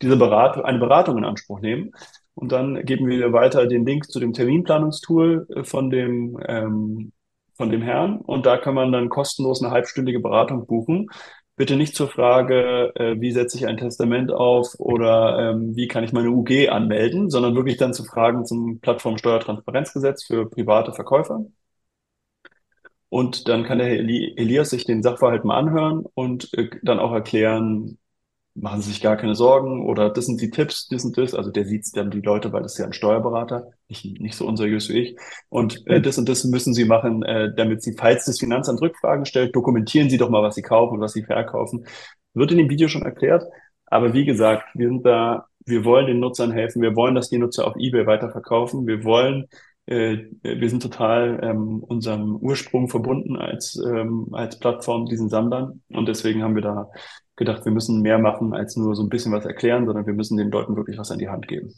[0.00, 1.90] diese Beratung, eine Beratung in Anspruch nehmen.
[2.34, 7.12] Und dann geben wir weiter den Link zu dem Terminplanungstool äh, von dem, ähm,
[7.56, 11.08] von dem Herrn und da kann man dann kostenlos eine halbstündige Beratung buchen
[11.56, 16.04] bitte nicht zur Frage, äh, wie setze ich ein Testament auf oder ähm, wie kann
[16.04, 21.44] ich meine UG anmelden, sondern wirklich dann zu Fragen zum Plattformsteuertransparenzgesetz für private Verkäufer.
[23.08, 27.12] Und dann kann der Herr Elias sich den Sachverhalt mal anhören und äh, dann auch
[27.12, 27.98] erklären,
[28.54, 31.34] machen Sie sich gar keine Sorgen oder das sind die Tipps, das und das.
[31.34, 34.46] Also der sieht dann die Leute, weil das ist ja ein Steuerberater, nicht, nicht so
[34.46, 35.16] unseriös wie ich.
[35.48, 39.24] Und äh, das und das müssen Sie machen, äh, damit Sie, falls das Finanzamt Rückfragen
[39.24, 41.86] stellt, dokumentieren Sie doch mal, was Sie kaufen und was Sie verkaufen.
[42.34, 43.44] Wird in dem Video schon erklärt.
[43.86, 46.82] Aber wie gesagt, wir sind da, wir wollen den Nutzern helfen.
[46.82, 48.86] Wir wollen, dass die Nutzer auf eBay weiterverkaufen.
[48.86, 49.48] Wir wollen
[49.86, 55.82] äh, wir sind total ähm, unserem Ursprung verbunden als, ähm, als Plattform, diesen Sammlern.
[55.88, 56.90] Und deswegen haben wir da
[57.44, 60.36] gedacht, wir müssen mehr machen, als nur so ein bisschen was erklären, sondern wir müssen
[60.36, 61.72] den Leuten wirklich was an die Hand geben.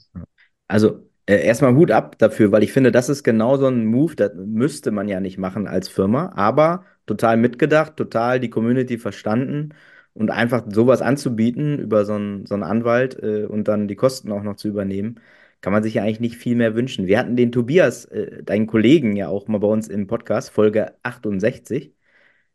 [0.69, 4.15] Also äh, erstmal Hut ab dafür, weil ich finde, das ist genau so ein Move,
[4.17, 9.71] das müsste man ja nicht machen als Firma, aber total mitgedacht, total die Community verstanden
[10.13, 14.33] und einfach sowas anzubieten über so einen, so einen Anwalt äh, und dann die Kosten
[14.33, 15.21] auch noch zu übernehmen,
[15.61, 17.07] kann man sich ja eigentlich nicht viel mehr wünschen.
[17.07, 20.93] Wir hatten den Tobias, äh, deinen Kollegen, ja auch mal bei uns im Podcast, Folge
[21.03, 21.94] 68.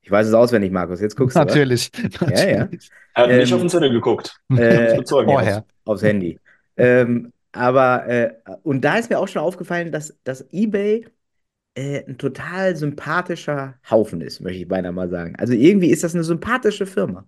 [0.01, 1.01] Ich weiß es auswendig, Markus.
[1.01, 2.03] Jetzt guckst natürlich, du.
[2.03, 2.39] Natürlich.
[2.39, 2.69] Ja, ja.
[3.13, 4.39] Er hat ähm, nicht auf den Zettel geguckt.
[4.55, 5.65] Äh, vorher.
[5.85, 6.39] Aufs Handy.
[6.77, 8.33] ähm, aber, äh,
[8.63, 11.05] und da ist mir auch schon aufgefallen, dass, dass eBay
[11.75, 15.35] äh, ein total sympathischer Haufen ist, möchte ich beinahe mal sagen.
[15.37, 17.25] Also irgendwie ist das eine sympathische Firma.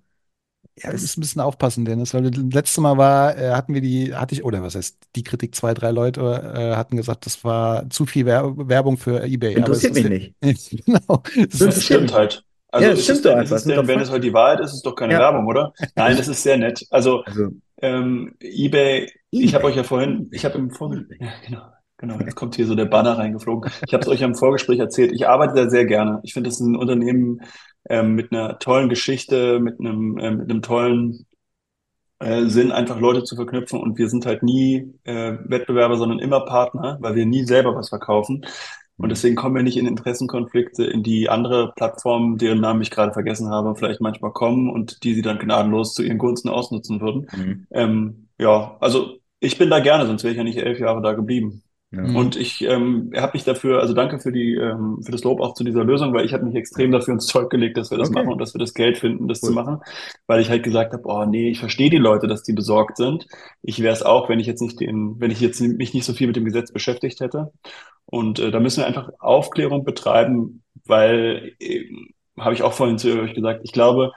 [0.77, 3.81] Ja, du musst ein bisschen aufpassen, Dennis, weil das letzte Mal war, äh, hatten wir
[3.81, 7.43] die, hatte ich, oder was heißt, die Kritik, zwei, drei Leute äh, hatten gesagt, das
[7.43, 9.55] war zu viel Werbung für eBay.
[9.55, 10.85] Interessiert mich nicht.
[10.85, 11.23] genau.
[11.49, 12.45] Das, das stimmt halt.
[12.71, 13.61] Also ja, das stimmt doch einfach.
[13.61, 15.19] Denn, wenn es halt die Wahrheit ist, ist es doch keine ja.
[15.19, 15.73] Werbung, oder?
[15.95, 16.85] Nein, das ist sehr nett.
[16.89, 17.49] Also, also
[17.81, 21.61] ähm, eBay, eBay, ich habe euch ja vorhin, ich habe im Vorgespräch, ja, genau.
[21.97, 23.71] Genau, jetzt kommt hier so der Banner reingeflogen.
[23.85, 25.11] Ich habe es euch ja im Vorgespräch erzählt.
[25.13, 26.19] Ich arbeite da sehr gerne.
[26.23, 27.41] Ich finde, das ist ein Unternehmen
[27.87, 31.27] ähm, mit einer tollen Geschichte, mit einem, äh, mit einem tollen
[32.17, 33.79] äh, Sinn, einfach Leute zu verknüpfen.
[33.79, 37.89] Und wir sind halt nie äh, Wettbewerber, sondern immer Partner, weil wir nie selber was
[37.89, 38.47] verkaufen.
[39.01, 43.13] Und deswegen kommen wir nicht in Interessenkonflikte, in die andere Plattformen, deren Namen ich gerade
[43.13, 47.27] vergessen habe, vielleicht manchmal kommen und die sie dann gnadenlos zu ihren Gunsten ausnutzen würden.
[47.35, 47.67] Mhm.
[47.71, 51.13] Ähm, ja, also ich bin da gerne, sonst wäre ich ja nicht elf Jahre da
[51.13, 51.63] geblieben.
[51.93, 52.03] Ja.
[52.03, 55.55] Und ich ähm, habe mich dafür, also danke für die ähm, für das Lob auch
[55.55, 58.09] zu dieser Lösung, weil ich habe mich extrem dafür ins Zeug gelegt, dass wir das
[58.09, 58.19] okay.
[58.19, 59.49] machen und dass wir das Geld finden, das cool.
[59.49, 59.79] zu machen,
[60.25, 63.27] weil ich halt gesagt habe, oh nee, ich verstehe die Leute, dass die besorgt sind.
[63.61, 66.13] Ich wäre es auch, wenn ich jetzt nicht den, wenn ich jetzt mich nicht so
[66.13, 67.51] viel mit dem Gesetz beschäftigt hätte.
[68.05, 71.85] Und äh, da müssen wir einfach Aufklärung betreiben, weil äh,
[72.37, 74.11] habe ich auch vorhin zu euch gesagt, ich glaube,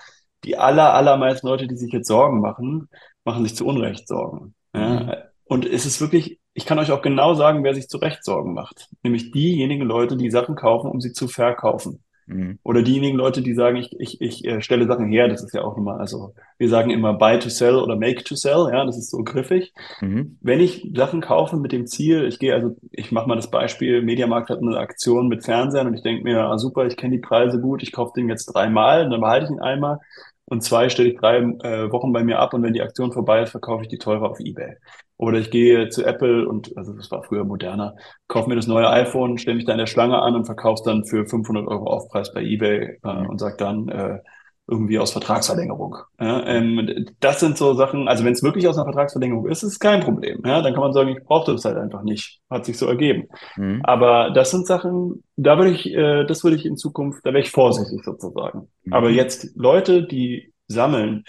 [0.44, 2.88] die aller allermeisten Leute, die sich jetzt Sorgen machen,
[3.25, 4.55] machen sich zu Unrecht Sorgen.
[4.75, 4.88] Ja?
[4.88, 5.14] Mhm.
[5.44, 8.55] Und es ist wirklich ich kann euch auch genau sagen, wer sich zu Recht Sorgen
[8.55, 8.88] macht.
[9.03, 12.03] Nämlich diejenigen Leute, die Sachen kaufen, um sie zu verkaufen.
[12.26, 12.58] Mhm.
[12.62, 15.62] Oder diejenigen Leute, die sagen, ich, ich, ich äh, stelle Sachen her, das ist ja
[15.62, 18.96] auch immer, also wir sagen immer buy to sell oder make to sell, ja, das
[18.96, 19.72] ist so griffig.
[20.00, 20.38] Mhm.
[20.40, 24.02] Wenn ich Sachen kaufe mit dem Ziel, ich gehe, also ich mache mal das Beispiel,
[24.02, 27.22] Mediamarkt hat eine Aktion mit Fernsehern und ich denke mir, ah, super, ich kenne die
[27.22, 30.00] Preise gut, ich kaufe den jetzt dreimal, dann behalte ich ihn einmal
[30.46, 33.42] und zwei stelle ich drei äh, Wochen bei mir ab und wenn die Aktion vorbei
[33.42, 34.76] ist, verkaufe ich die teurer auf Ebay.
[35.16, 37.96] Oder ich gehe zu Apple und, also das war früher moderner,
[38.28, 40.83] kaufe mir das neue iPhone, stelle mich da in der Schlange an und verkaufe es
[40.83, 43.28] dann für 500 Euro Aufpreis bei eBay äh, mhm.
[43.30, 44.18] und sage dann äh,
[44.66, 45.96] irgendwie aus Vertragsverlängerung.
[46.18, 49.72] Ja, ähm, das sind so Sachen, also wenn es wirklich aus einer Vertragsverlängerung ist, ist
[49.72, 50.40] es kein Problem.
[50.44, 52.40] Ja, dann kann man sagen, ich brauchte das halt einfach nicht.
[52.48, 53.29] Hat sich so ergeben.
[53.57, 53.81] Mhm.
[53.83, 57.42] Aber das sind Sachen, da würde ich, äh, das würde ich in Zukunft, da wäre
[57.42, 58.68] ich vorsichtig sozusagen.
[58.85, 58.92] Mhm.
[58.92, 61.24] Aber jetzt Leute, die sammeln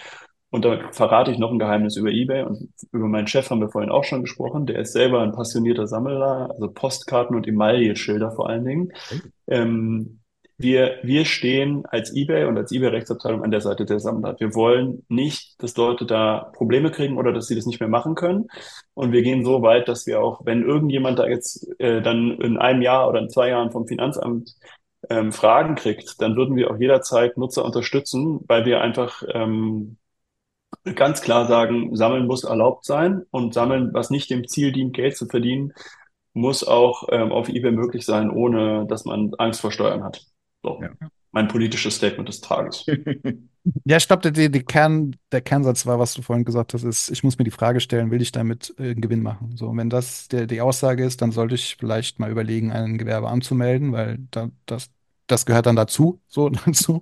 [0.50, 3.68] und da verrate ich noch ein Geheimnis über eBay und über meinen Chef haben wir
[3.68, 4.64] vorhin auch schon gesprochen.
[4.64, 8.92] Der ist selber ein passionierter Sammler, also Postkarten und Emaille-Schilder vor allen Dingen.
[9.48, 10.20] Ähm,
[10.58, 14.36] wir, wir stehen als eBay und als eBay-Rechtsabteilung an der Seite der Sammler.
[14.38, 18.14] Wir wollen nicht, dass Leute da Probleme kriegen oder dass sie das nicht mehr machen
[18.14, 18.46] können.
[18.94, 22.56] Und wir gehen so weit, dass wir auch, wenn irgendjemand da jetzt äh, dann in
[22.56, 24.56] einem Jahr oder in zwei Jahren vom Finanzamt
[25.10, 29.98] ähm, Fragen kriegt, dann würden wir auch jederzeit Nutzer unterstützen, weil wir einfach ähm,
[30.94, 35.16] ganz klar sagen, Sammeln muss erlaubt sein und Sammeln, was nicht dem Ziel dient, Geld
[35.16, 35.72] zu verdienen,
[36.32, 40.24] muss auch ähm, auf eBay möglich sein, ohne dass man Angst vor Steuern hat.
[40.66, 40.90] So, ja.
[41.30, 42.84] mein politisches Statement des Tages.
[43.84, 47.10] Ja, ich glaube, der, der, Kern, der Kernsatz war, was du vorhin gesagt hast, ist,
[47.10, 49.56] ich muss mir die Frage stellen, will ich damit äh, einen Gewinn machen?
[49.56, 53.28] So, wenn das der, die Aussage ist, dann sollte ich vielleicht mal überlegen, ein Gewerbe
[53.28, 54.90] anzumelden, weil da, das,
[55.26, 57.00] das gehört dann dazu, so dazu.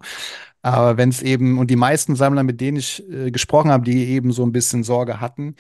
[0.63, 4.07] Aber wenn es eben, und die meisten Sammler, mit denen ich äh, gesprochen habe, die
[4.07, 5.57] eben so ein bisschen Sorge hatten,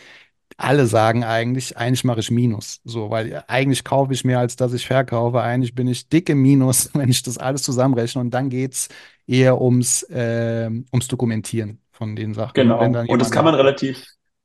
[0.57, 2.81] alle sagen eigentlich, eigentlich mache ich Minus.
[2.85, 5.41] So, weil eigentlich kaufe ich mehr, als dass ich verkaufe.
[5.41, 8.21] Eigentlich bin ich dick im Minus, wenn ich das alles zusammenrechne.
[8.21, 8.89] Und dann geht es
[9.27, 12.55] eher ums, äh, ums Dokumentieren von den Sachen.
[12.55, 12.85] Genau.
[12.85, 14.05] Und das kann man relativ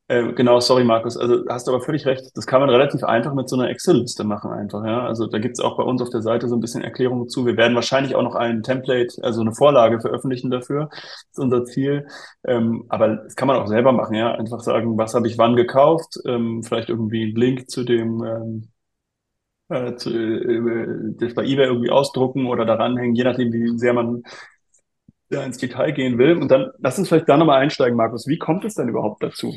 [0.09, 3.33] äh, genau, sorry Markus, also hast du aber völlig recht, das kann man relativ einfach
[3.35, 5.05] mit so einer Excel-Liste machen einfach, ja.
[5.05, 7.45] Also da gibt's auch bei uns auf der Seite so ein bisschen Erklärungen zu.
[7.45, 10.89] Wir werden wahrscheinlich auch noch ein Template, also eine Vorlage veröffentlichen dafür.
[10.91, 12.07] Das ist unser Ziel.
[12.43, 14.31] Ähm, aber das kann man auch selber machen, ja.
[14.33, 18.69] Einfach sagen, was habe ich wann gekauft, ähm, vielleicht irgendwie einen Link zu dem ähm,
[19.69, 23.93] äh, zu, äh, das bei eBay irgendwie ausdrucken oder daran hängen, je nachdem, wie sehr
[23.93, 24.23] man
[25.29, 26.37] ja, ins Detail gehen will.
[26.37, 28.27] Und dann lass uns vielleicht da nochmal einsteigen, Markus.
[28.27, 29.53] Wie kommt es denn überhaupt dazu?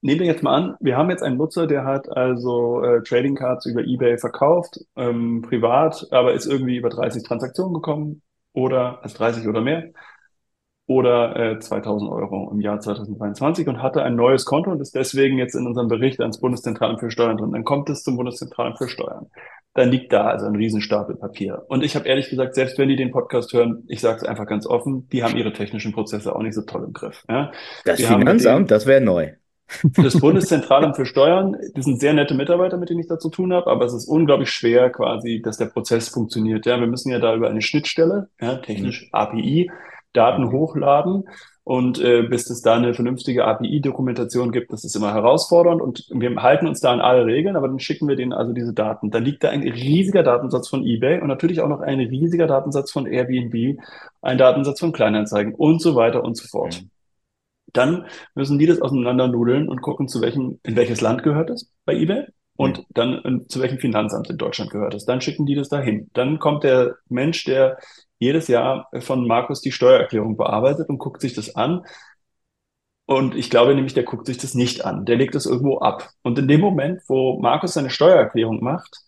[0.00, 3.34] Nehmen wir jetzt mal an, wir haben jetzt einen Nutzer, der hat also äh, Trading
[3.34, 9.14] Cards über eBay verkauft, ähm, privat, aber ist irgendwie über 30 Transaktionen gekommen oder als
[9.14, 9.90] 30 oder mehr
[10.86, 15.36] oder äh, 2000 Euro im Jahr 2023 und hatte ein neues Konto und ist deswegen
[15.36, 17.52] jetzt in unserem Bericht ans Bundeszentralamt für Steuern drin.
[17.52, 19.26] Dann kommt es zum Bundeszentralamt für Steuern.
[19.74, 21.64] Dann liegt da also ein Riesenstapel Papier.
[21.68, 24.46] Und ich habe ehrlich gesagt, selbst wenn die den Podcast hören, ich sage es einfach
[24.46, 27.24] ganz offen, die haben ihre technischen Prozesse auch nicht so toll im Griff.
[27.28, 27.50] Ja?
[27.84, 29.32] Das Wir Finanzamt, das wäre neu.
[29.96, 33.52] Das Bundeszentralamt für Steuern, das sind sehr nette Mitarbeiter, mit denen ich da zu tun
[33.52, 36.66] habe, aber es ist unglaublich schwer quasi, dass der Prozess funktioniert.
[36.66, 39.08] Ja, wir müssen ja da über eine Schnittstelle, ja, technisch mhm.
[39.12, 39.70] API,
[40.12, 41.24] Daten hochladen
[41.64, 46.34] und äh, bis es da eine vernünftige API-Dokumentation gibt, das ist immer herausfordernd und wir
[46.42, 49.10] halten uns da an alle Regeln, aber dann schicken wir denen also diese Daten.
[49.10, 52.92] Da liegt da ein riesiger Datensatz von eBay und natürlich auch noch ein riesiger Datensatz
[52.92, 53.80] von Airbnb,
[54.22, 56.82] ein Datensatz von Kleinanzeigen und so weiter und so fort.
[56.82, 56.90] Mhm.
[57.76, 61.94] Dann müssen die das auseinandernudeln und gucken, zu welchem, in welches Land gehört es bei
[61.94, 62.84] eBay und mhm.
[62.90, 65.04] dann in, zu welchem Finanzamt in Deutschland gehört es.
[65.04, 66.10] Dann schicken die das dahin.
[66.14, 67.78] Dann kommt der Mensch, der
[68.18, 71.82] jedes Jahr von Markus die Steuererklärung bearbeitet und guckt sich das an.
[73.04, 75.04] Und ich glaube nämlich, der guckt sich das nicht an.
[75.04, 76.08] Der legt das irgendwo ab.
[76.22, 79.05] Und in dem Moment, wo Markus seine Steuererklärung macht,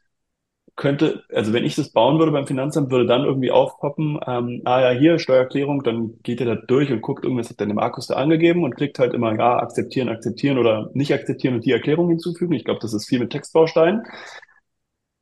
[0.79, 4.81] könnte, also wenn ich das bauen würde beim Finanzamt, würde dann irgendwie aufpoppen, ähm, ah
[4.81, 8.15] ja, hier Steuererklärung, dann geht er da durch und guckt, irgendwas hat der Markus da
[8.15, 12.55] angegeben und klickt halt immer, ja, akzeptieren, akzeptieren oder nicht akzeptieren und die Erklärung hinzufügen.
[12.55, 14.05] Ich glaube, das ist viel mit Textbausteinen.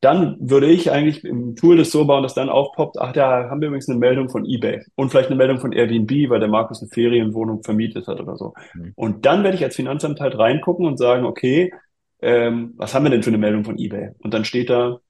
[0.02, 3.62] Dann würde ich eigentlich im Tool das so bauen, dass dann aufpoppt, ach, da haben
[3.62, 6.82] wir übrigens eine Meldung von eBay und vielleicht eine Meldung von Airbnb, weil der Markus
[6.82, 8.52] eine Ferienwohnung vermietet hat oder so.
[8.74, 8.92] Mhm.
[8.94, 11.72] Und dann werde ich als Finanzamt halt reingucken und sagen, okay,
[12.20, 14.10] ähm, was haben wir denn für eine Meldung von eBay?
[14.18, 15.00] Und dann steht da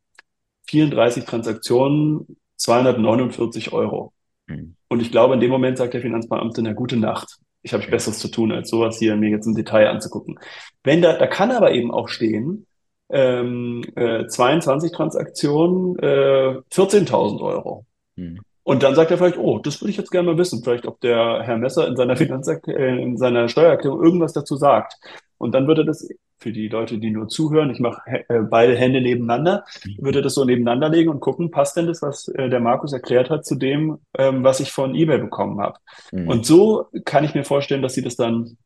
[0.69, 4.13] 34 Transaktionen, 249 Euro.
[4.47, 4.77] Mhm.
[4.89, 7.39] Und ich glaube, in dem Moment sagt der Finanzbeamte, na gute Nacht.
[7.63, 10.39] Ich habe Besseres zu tun, als sowas hier mir jetzt im Detail anzugucken.
[10.85, 12.67] Wenn da, da kann aber eben auch stehen,
[13.09, 17.85] ähm, äh, 22 Transaktionen, äh, 14.000 Euro.
[18.17, 18.41] Mhm.
[18.63, 21.01] Und dann sagt er vielleicht, oh, das würde ich jetzt gerne mal wissen, vielleicht ob
[21.01, 24.97] der Herr Messer in seiner Finanz äh, in seiner Steuererklärung irgendwas dazu sagt.
[25.39, 29.01] Und dann würde das für die Leute, die nur zuhören, ich mache äh, beide Hände
[29.01, 30.05] nebeneinander, mhm.
[30.05, 33.31] würde das so nebeneinander legen und gucken, passt denn das, was äh, der Markus erklärt
[33.31, 35.79] hat, zu dem, ähm, was ich von eBay bekommen habe.
[36.13, 36.29] Mhm.
[36.29, 38.59] Und so kann ich mir vorstellen, dass sie das dann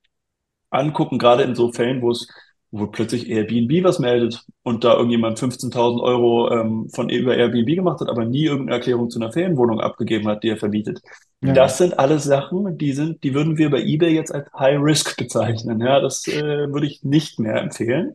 [0.70, 2.28] angucken, gerade in so Fällen, wo es
[2.72, 8.00] wo plötzlich Airbnb was meldet und da irgendjemand 15.000 Euro ähm, von über Airbnb gemacht
[8.00, 11.00] hat, aber nie irgendeine Erklärung zu einer Ferienwohnung abgegeben hat, die er vermietet.
[11.42, 11.52] Ja.
[11.52, 15.16] Das sind alles Sachen, die sind, die würden wir bei eBay jetzt als High Risk
[15.16, 15.80] bezeichnen.
[15.80, 18.14] Ja, das äh, würde ich nicht mehr empfehlen.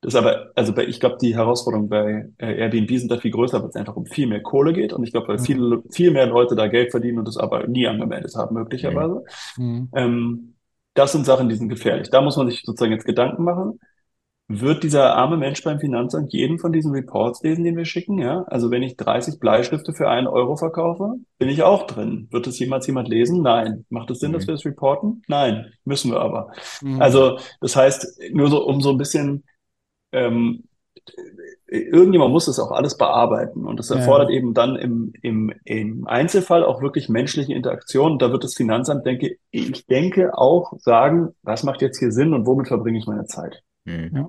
[0.00, 3.60] Das aber, also bei, ich glaube, die Herausforderungen bei äh, Airbnb sind da viel größer,
[3.60, 4.92] weil es einfach um viel mehr Kohle geht.
[4.92, 5.44] Und ich glaube, weil mhm.
[5.44, 9.24] viele, viel mehr Leute da Geld verdienen und das aber nie angemeldet haben, möglicherweise.
[9.56, 9.88] Mhm.
[9.96, 10.54] Ähm,
[10.94, 12.10] das sind Sachen, die sind gefährlich.
[12.10, 13.80] Da muss man sich sozusagen jetzt Gedanken machen.
[14.50, 18.18] Wird dieser arme Mensch beim Finanzamt jeden von diesen Reports lesen, den wir schicken?
[18.18, 22.28] Ja, also wenn ich 30 Bleistifte für einen Euro verkaufe, bin ich auch drin.
[22.30, 23.42] Wird das jemals jemand lesen?
[23.42, 23.84] Nein.
[23.90, 24.34] Macht es Sinn, mhm.
[24.36, 25.22] dass wir das reporten?
[25.28, 25.74] Nein.
[25.84, 26.50] Müssen wir aber.
[26.80, 27.02] Mhm.
[27.02, 29.44] Also, das heißt, nur so, um so ein bisschen,
[30.12, 30.64] ähm,
[31.66, 33.66] irgendjemand muss das auch alles bearbeiten.
[33.66, 34.36] Und das erfordert ja.
[34.36, 38.18] eben dann im, im, im Einzelfall auch wirklich menschliche Interaktion.
[38.18, 42.46] Da wird das Finanzamt, denke ich, denke auch sagen, was macht jetzt hier Sinn und
[42.46, 43.62] womit verbringe ich meine Zeit.
[43.84, 44.10] Mhm.
[44.14, 44.28] Ja.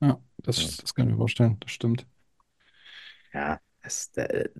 [0.00, 2.06] Ja, das, das kann ich mir vorstellen, das stimmt.
[3.32, 4.50] Ja, das, der,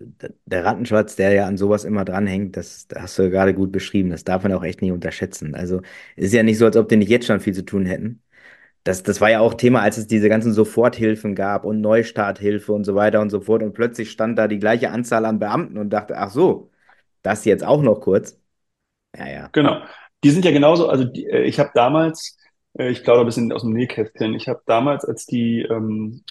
[0.44, 3.72] der Rattenschwarz, der ja an sowas immer dranhängt, das, das hast du ja gerade gut
[3.72, 4.10] beschrieben.
[4.10, 5.54] Das darf man auch echt nicht unterschätzen.
[5.54, 5.80] Also
[6.16, 8.22] es ist ja nicht so, als ob die nicht jetzt schon viel zu tun hätten.
[8.84, 12.84] Das, das war ja auch Thema, als es diese ganzen Soforthilfen gab und Neustarthilfe und
[12.84, 13.62] so weiter und so fort.
[13.62, 16.70] Und plötzlich stand da die gleiche Anzahl an Beamten und dachte, ach so,
[17.22, 18.38] das jetzt auch noch kurz.
[19.16, 19.48] Ja, ja.
[19.52, 19.82] Genau.
[20.24, 22.35] Die sind ja genauso, also die, äh, ich habe damals, äh,
[22.78, 26.22] ich glaube ein bisschen aus dem Nähkästchen, ich habe damals, als die ähm,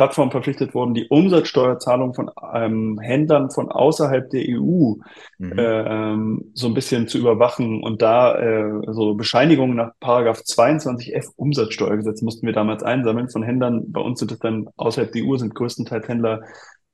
[0.00, 4.94] Plattformen verpflichtet wurden, die Umsatzsteuerzahlung von ähm, Händlern von außerhalb der EU
[5.36, 5.54] mhm.
[5.58, 12.22] ähm, so ein bisschen zu überwachen und da äh, so Bescheinigungen nach Paragraph 22f Umsatzsteuergesetz
[12.22, 13.92] mussten wir damals einsammeln von Händlern.
[13.92, 16.40] Bei uns sind es dann außerhalb der EU sind größtenteils Händler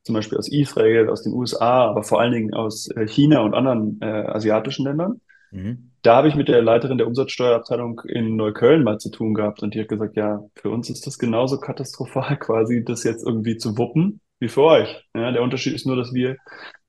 [0.03, 3.55] zum Beispiel aus Israel, aus den USA, aber vor allen Dingen aus äh, China und
[3.55, 5.21] anderen äh, asiatischen Ländern.
[5.51, 5.91] Mhm.
[6.03, 9.75] Da habe ich mit der Leiterin der Umsatzsteuerabteilung in Neukölln mal zu tun gehabt und
[9.75, 13.77] die hat gesagt, ja, für uns ist das genauso katastrophal quasi, das jetzt irgendwie zu
[13.79, 15.05] wuppen wie für euch.
[15.15, 16.37] Ja, der Unterschied ist nur, dass wir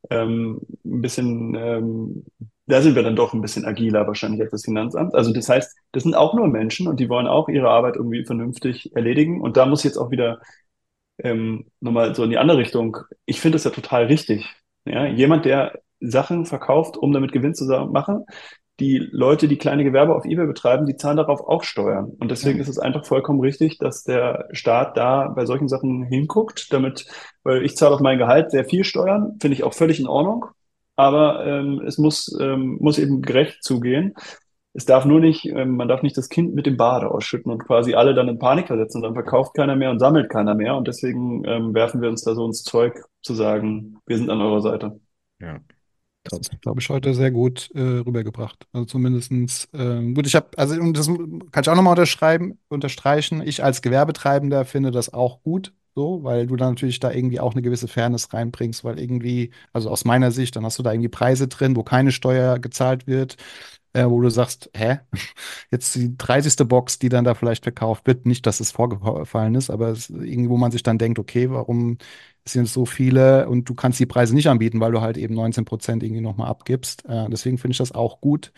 [0.10, 2.26] ähm, ein bisschen, ähm,
[2.65, 5.15] da sind wir dann doch ein bisschen agiler wahrscheinlich als das Finanzamt.
[5.15, 8.26] Also das heißt, das sind auch nur Menschen und die wollen auch ihre Arbeit irgendwie
[8.26, 9.41] vernünftig erledigen.
[9.41, 10.41] Und da muss jetzt auch wieder
[11.20, 12.98] ähm, nochmal so in die andere Richtung.
[13.26, 14.46] Ich finde es ja total richtig.
[14.86, 18.26] Ja, jemand, der Sachen verkauft, um damit Gewinn zu machen.
[18.80, 22.12] Die Leute, die kleine Gewerbe auf eBay betreiben, die zahlen darauf auch Steuern.
[22.20, 22.62] Und deswegen ja.
[22.62, 27.08] ist es einfach vollkommen richtig, dass der Staat da bei solchen Sachen hinguckt, damit,
[27.44, 30.46] weil ich zahle auf mein Gehalt sehr viel Steuern, finde ich auch völlig in Ordnung.
[30.96, 34.14] Aber ähm, es muss, ähm, muss eben gerecht zugehen.
[34.74, 37.66] Es darf nur nicht, ähm, man darf nicht das Kind mit dem Bade ausschütten und
[37.66, 39.02] quasi alle dann in Panik versetzen.
[39.02, 40.76] Dann verkauft keiner mehr und sammelt keiner mehr.
[40.76, 44.42] Und deswegen ähm, werfen wir uns da so ins Zeug, zu sagen, wir sind an
[44.42, 45.00] eurer Seite.
[45.40, 45.60] Ja.
[46.30, 48.68] Das glaube ich, heute sehr gut äh, rübergebracht.
[48.74, 53.42] Also zumindestens äh, gut, ich habe, also und das kann ich auch nochmal unterschreiben, unterstreichen.
[53.46, 57.54] Ich als Gewerbetreibender finde das auch gut, so, weil du dann natürlich da irgendwie auch
[57.54, 61.10] eine gewisse Fairness reinbringst, weil irgendwie, also aus meiner Sicht, dann hast du da irgendwie
[61.10, 63.38] Preise drin, wo keine Steuer gezahlt wird
[63.94, 65.00] äh, wo du sagst, hä?
[65.72, 66.68] Jetzt die 30.
[66.68, 70.58] Box, die dann da vielleicht verkauft wird, nicht, dass es vorgefallen ist, aber es, irgendwo
[70.58, 71.98] man sich dann denkt, okay, warum
[72.54, 75.66] sind so viele und du kannst die Preise nicht anbieten, weil du halt eben 19
[75.66, 77.06] Prozent irgendwie nochmal abgibst.
[77.06, 78.52] Äh, deswegen finde ich das auch gut,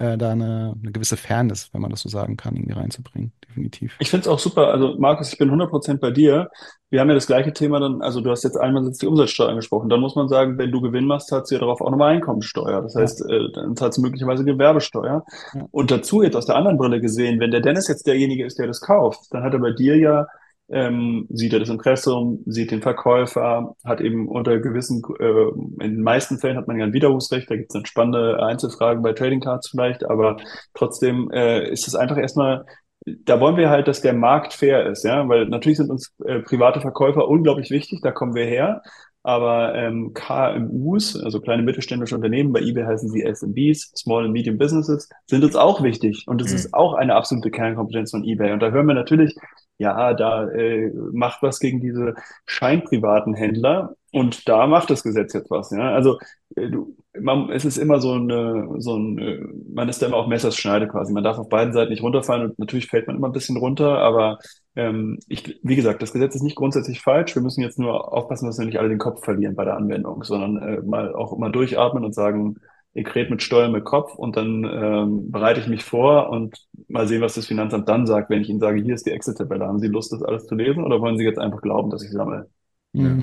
[0.00, 3.32] äh, da eine, eine, gewisse Fairness, wenn man das so sagen kann, irgendwie reinzubringen.
[3.46, 3.96] Definitiv.
[3.98, 4.68] Ich finde es auch super.
[4.68, 6.48] Also, Markus, ich bin 100 Prozent bei dir.
[6.88, 9.50] Wir haben ja das gleiche Thema dann, also du hast jetzt einmal jetzt die Umsatzsteuer
[9.50, 9.90] angesprochen.
[9.90, 12.80] Dann muss man sagen, wenn du Gewinn machst, zahlst du ja darauf auch nochmal Einkommensteuer.
[12.80, 13.36] Das heißt, ja.
[13.36, 15.24] äh, dann zahlst du möglicherweise Gewerbesteuer.
[15.54, 15.66] Ja.
[15.70, 18.68] Und dazu jetzt aus der anderen Brille gesehen, wenn der Dennis jetzt derjenige ist, der
[18.68, 20.26] das kauft, dann hat er bei dir ja
[20.70, 26.02] ähm, sieht er das Impressum, sieht den Verkäufer, hat eben unter gewissen, äh, in den
[26.02, 29.40] meisten Fällen hat man ja ein Widerrufsrecht, da gibt es dann spannende Einzelfragen bei Trading
[29.40, 30.36] Cards vielleicht, aber
[30.74, 32.64] trotzdem äh, ist es einfach erstmal,
[33.04, 36.40] da wollen wir halt, dass der Markt fair ist, ja, weil natürlich sind uns äh,
[36.40, 38.82] private Verkäufer unglaublich wichtig, da kommen wir her,
[39.22, 44.56] aber ähm, KMUs, also kleine mittelständische Unternehmen, bei eBay heißen sie SMBs, Small and Medium
[44.56, 46.24] Businesses, sind uns auch wichtig.
[46.26, 46.56] Und es mhm.
[46.56, 48.52] ist auch eine absolute Kernkompetenz von eBay.
[48.52, 49.36] Und da hören wir natürlich
[49.80, 52.14] ja, da äh, macht was gegen diese
[52.44, 55.70] scheinprivaten Händler und da macht das Gesetz jetzt was.
[55.70, 55.94] Ja?
[55.94, 56.18] Also
[56.54, 59.40] äh, du, man, es ist immer so eine, so ein, äh,
[59.72, 61.14] man ist da immer auf Messers Schneide quasi.
[61.14, 63.98] Man darf auf beiden Seiten nicht runterfallen und natürlich fällt man immer ein bisschen runter,
[64.00, 64.38] aber
[64.76, 67.34] ähm, ich, wie gesagt, das Gesetz ist nicht grundsätzlich falsch.
[67.34, 70.24] Wir müssen jetzt nur aufpassen, dass wir nicht alle den Kopf verlieren bei der Anwendung,
[70.24, 72.56] sondern äh, mal auch immer durchatmen und sagen,
[72.92, 77.06] ich rede mit Steuern mit Kopf und dann ähm, bereite ich mich vor und mal
[77.06, 79.66] sehen, was das Finanzamt dann sagt, wenn ich Ihnen sage, hier ist die Exit-Tabelle.
[79.66, 82.10] Haben Sie Lust, das alles zu lesen oder wollen Sie jetzt einfach glauben, dass ich
[82.10, 82.50] sammle?
[82.92, 83.22] Mhm.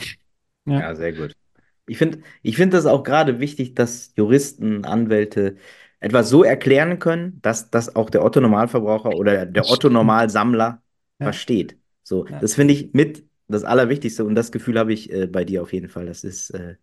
[0.65, 0.79] Ja.
[0.79, 1.33] ja, sehr gut.
[1.85, 5.55] Ich finde ich find das auch gerade wichtig, dass Juristen, Anwälte
[5.99, 10.81] etwas so erklären können, dass das auch der Otto-Normalverbraucher oder der Otto-Normalsammler
[11.19, 11.25] ja.
[11.25, 11.77] versteht.
[12.03, 12.39] So, ja.
[12.39, 15.73] das finde ich mit das Allerwichtigste und das Gefühl habe ich äh, bei dir auf
[15.73, 16.05] jeden Fall.
[16.05, 16.75] Das ist äh,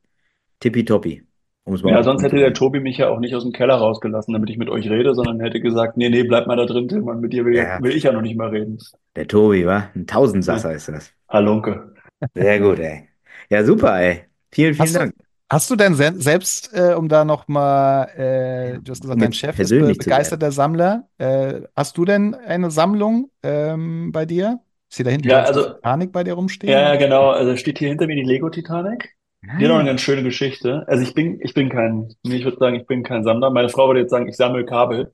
[0.61, 1.23] tippitoppi.
[1.67, 4.51] Um ja, sonst hätte der Tobi mich ja auch nicht aus dem Keller rausgelassen, damit
[4.51, 7.33] ich mit euch rede, sondern hätte gesagt, nee, nee, bleib mal da drin, Tillmann, mit
[7.33, 7.83] dir will, ja.
[7.83, 8.79] will, ich ja noch nicht mal reden.
[9.17, 9.89] Der Tobi, wa?
[9.95, 10.77] Ein Tausendsasser ja.
[10.77, 11.11] ist das.
[11.27, 11.95] Halunke.
[12.35, 13.09] Sehr gut, ey.
[13.49, 14.25] Ja, super, ey.
[14.53, 15.15] Vielen, vielen hast Dank.
[15.17, 19.59] Du, hast du denn selbst, äh, um da nochmal, äh, du hast gesagt, dein Chef
[19.59, 21.09] ist be begeisterter Sammler.
[21.17, 24.61] Äh, hast du denn eine Sammlung ähm, bei dir?
[24.91, 26.71] Ist hier da hinten ja, also, Titanic bei dir rumstehen?
[26.71, 27.31] Ja, genau.
[27.31, 29.17] Also steht hier hinter mir die Lego Titanic.
[29.59, 30.85] Hier noch eine ganz schöne Geschichte.
[30.87, 33.51] Also ich bin, ich bin kein, ich würde sagen, ich bin kein Sammler.
[33.51, 35.13] Meine Frau würde jetzt sagen, ich sammle Kabel,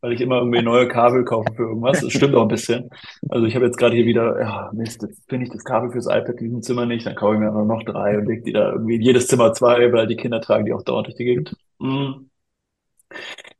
[0.00, 2.00] weil ich immer irgendwie neue Kabel kaufe für irgendwas.
[2.00, 2.90] Das stimmt auch ein bisschen.
[3.28, 6.06] Also ich habe jetzt gerade hier wieder, ja, Mist, jetzt finde ich das Kabel fürs
[6.06, 8.72] iPad in diesem Zimmer nicht, dann kaufe ich mir noch drei und leg die da
[8.72, 11.54] irgendwie in jedes Zimmer zwei, weil die Kinder tragen die auch dauernd durch die Gegend.
[11.78, 12.28] Mm.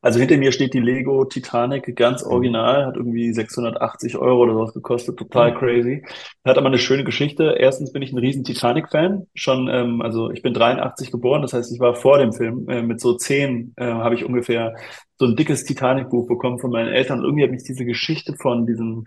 [0.01, 2.30] Also hinter mir steht die Lego Titanic, ganz mhm.
[2.30, 5.57] original, hat irgendwie 680 Euro oder sowas gekostet, total mhm.
[5.57, 6.05] crazy.
[6.44, 7.57] Hat aber eine schöne Geschichte.
[7.59, 11.72] Erstens bin ich ein riesen Titanic-Fan, schon, ähm, also ich bin 83 geboren, das heißt,
[11.72, 14.76] ich war vor dem Film, äh, mit so 10 äh, habe ich ungefähr
[15.18, 17.18] so ein dickes Titanic-Buch bekommen von meinen Eltern.
[17.18, 19.05] Und irgendwie hat mich diese Geschichte von diesem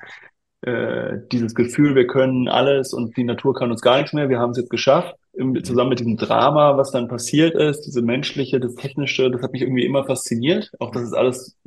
[0.61, 4.37] äh, dieses Gefühl, wir können alles und die Natur kann uns gar nichts mehr, wir
[4.37, 5.63] haben es jetzt geschafft, mhm.
[5.63, 9.61] zusammen mit diesem Drama, was dann passiert ist, diese menschliche, das technische, das hat mich
[9.61, 11.57] irgendwie immer fasziniert, auch dass es alles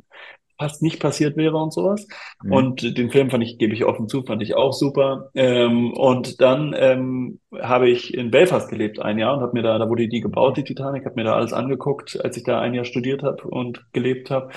[0.57, 2.07] fast nicht passiert wäre und sowas.
[2.43, 2.51] Mhm.
[2.51, 5.29] Und den Film fand ich, gebe ich offen zu, fand ich auch super.
[5.35, 9.77] Ähm, und dann ähm, habe ich in Belfast gelebt ein Jahr und habe mir da,
[9.77, 12.73] da wurde die gebaut, die Titanic, habe mir da alles angeguckt, als ich da ein
[12.73, 14.51] Jahr studiert habe und gelebt habe.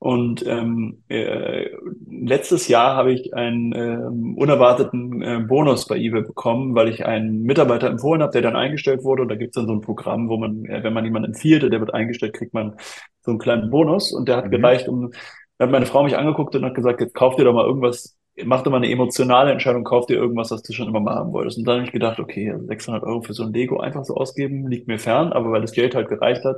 [0.00, 1.68] Und ähm, äh,
[2.10, 7.42] letztes Jahr habe ich einen ähm, unerwarteten äh, Bonus bei eBay bekommen, weil ich einen
[7.42, 9.20] Mitarbeiter empfohlen habe, der dann eingestellt wurde.
[9.20, 11.70] Und da gibt es dann so ein Programm, wo man, äh, wenn man jemanden empfiehlt,
[11.70, 12.76] der wird eingestellt, kriegt man
[13.20, 14.10] so einen kleinen Bonus.
[14.10, 14.52] Und der hat mhm.
[14.52, 15.10] gereicht, um,
[15.58, 18.16] da hat meine Frau mich angeguckt und hat gesagt, jetzt kauf dir doch mal irgendwas
[18.44, 21.32] mach doch mal eine emotionale Entscheidung, kauf dir irgendwas, was du schon immer mal haben
[21.32, 21.58] wolltest.
[21.58, 24.14] Und dann habe ich gedacht, okay, 600 also Euro für so ein Lego einfach so
[24.14, 26.56] ausgeben, liegt mir fern, aber weil das Geld halt gereicht hat,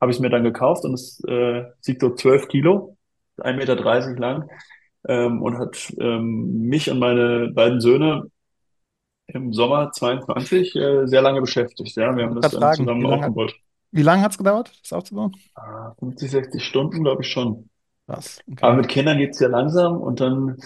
[0.00, 2.96] habe ich es mir dann gekauft und es äh, sieht so 12 Kilo,
[3.38, 4.48] 1,30 Meter lang
[5.08, 8.30] ähm, und hat ähm, mich und meine beiden Söhne
[9.26, 11.96] im Sommer 22 äh, sehr lange beschäftigt.
[11.96, 13.54] Ja, wir haben das dann zusammen aufgebaut.
[13.90, 15.34] Wie lange hat es gedauert, das aufzubauen?
[15.98, 17.68] 50, ah, 60 Stunden, glaube ich schon.
[18.06, 18.40] Krass.
[18.50, 18.64] Okay.
[18.64, 20.56] Aber mit Kindern geht es ja langsam und dann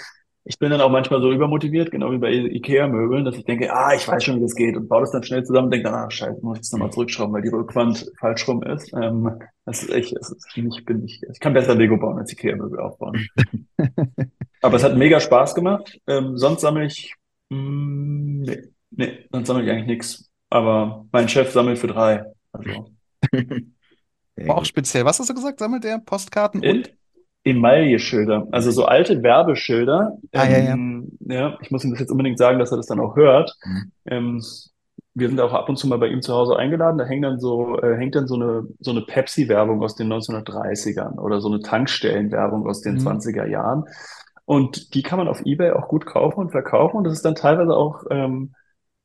[0.48, 3.92] ich bin dann auch manchmal so übermotiviert, genau wie bei Ikea-Möbeln, dass ich denke, ah,
[3.94, 6.08] ich weiß schon, wie das geht und baue das dann schnell zusammen und denke, ah,
[6.08, 8.92] scheiße, muss ich das nochmal zurückschrauben, weil die Rückwand falsch rum ist.
[8.94, 12.32] Ähm, das ist echt, das ist, ich bin nicht, ich kann besser Lego bauen als
[12.32, 13.26] Ikea-Möbel aufbauen.
[14.62, 15.98] Aber es hat mega Spaß gemacht.
[16.06, 17.12] Ähm, sonst sammle ich,
[17.50, 20.30] mh, mm, nee, nee, sonst sammle ich eigentlich nichts.
[20.48, 22.24] Aber mein Chef sammelt für drei.
[22.52, 22.92] Also.
[24.36, 25.04] War auch speziell.
[25.04, 25.58] Was hast du gesagt?
[25.58, 26.92] Sammelt er Postkarten äh, und?
[27.46, 30.18] Emaille-Schilder, also so alte Werbeschilder.
[30.34, 31.40] Ah, ähm, ja, ja.
[31.40, 33.56] ja, ich muss ihm das jetzt unbedingt sagen, dass er das dann auch hört.
[33.64, 33.92] Mhm.
[34.06, 34.42] Ähm,
[35.14, 36.98] wir sind auch ab und zu mal bei ihm zu Hause eingeladen.
[36.98, 41.18] Da hängt dann so, äh, hängt dann so eine, so eine Pepsi-Werbung aus den 1930ern
[41.18, 43.08] oder so eine Tankstellen-Werbung aus den mhm.
[43.08, 43.84] 20er Jahren.
[44.44, 46.98] Und die kann man auf eBay auch gut kaufen und verkaufen.
[46.98, 48.54] Und das ist dann teilweise auch, ähm,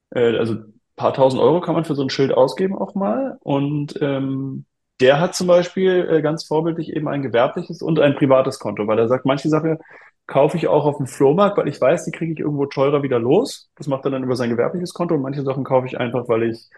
[0.09, 0.57] äh, also
[0.95, 3.37] paar tausend Euro kann man für so ein Schild ausgeben auch mal.
[3.41, 4.65] Und ähm,
[5.01, 8.99] der hat zum Beispiel äh, ganz vorbildlich eben ein gewerbliches und ein privates Konto, weil
[8.99, 9.79] er sagt, manche Sachen
[10.27, 13.19] kaufe ich auch auf dem Flohmarkt, weil ich weiß, die kriege ich irgendwo teurer wieder
[13.19, 13.69] los.
[13.75, 16.43] Das macht er dann über sein gewerbliches Konto und manche Sachen kaufe ich einfach, weil
[16.43, 16.69] ich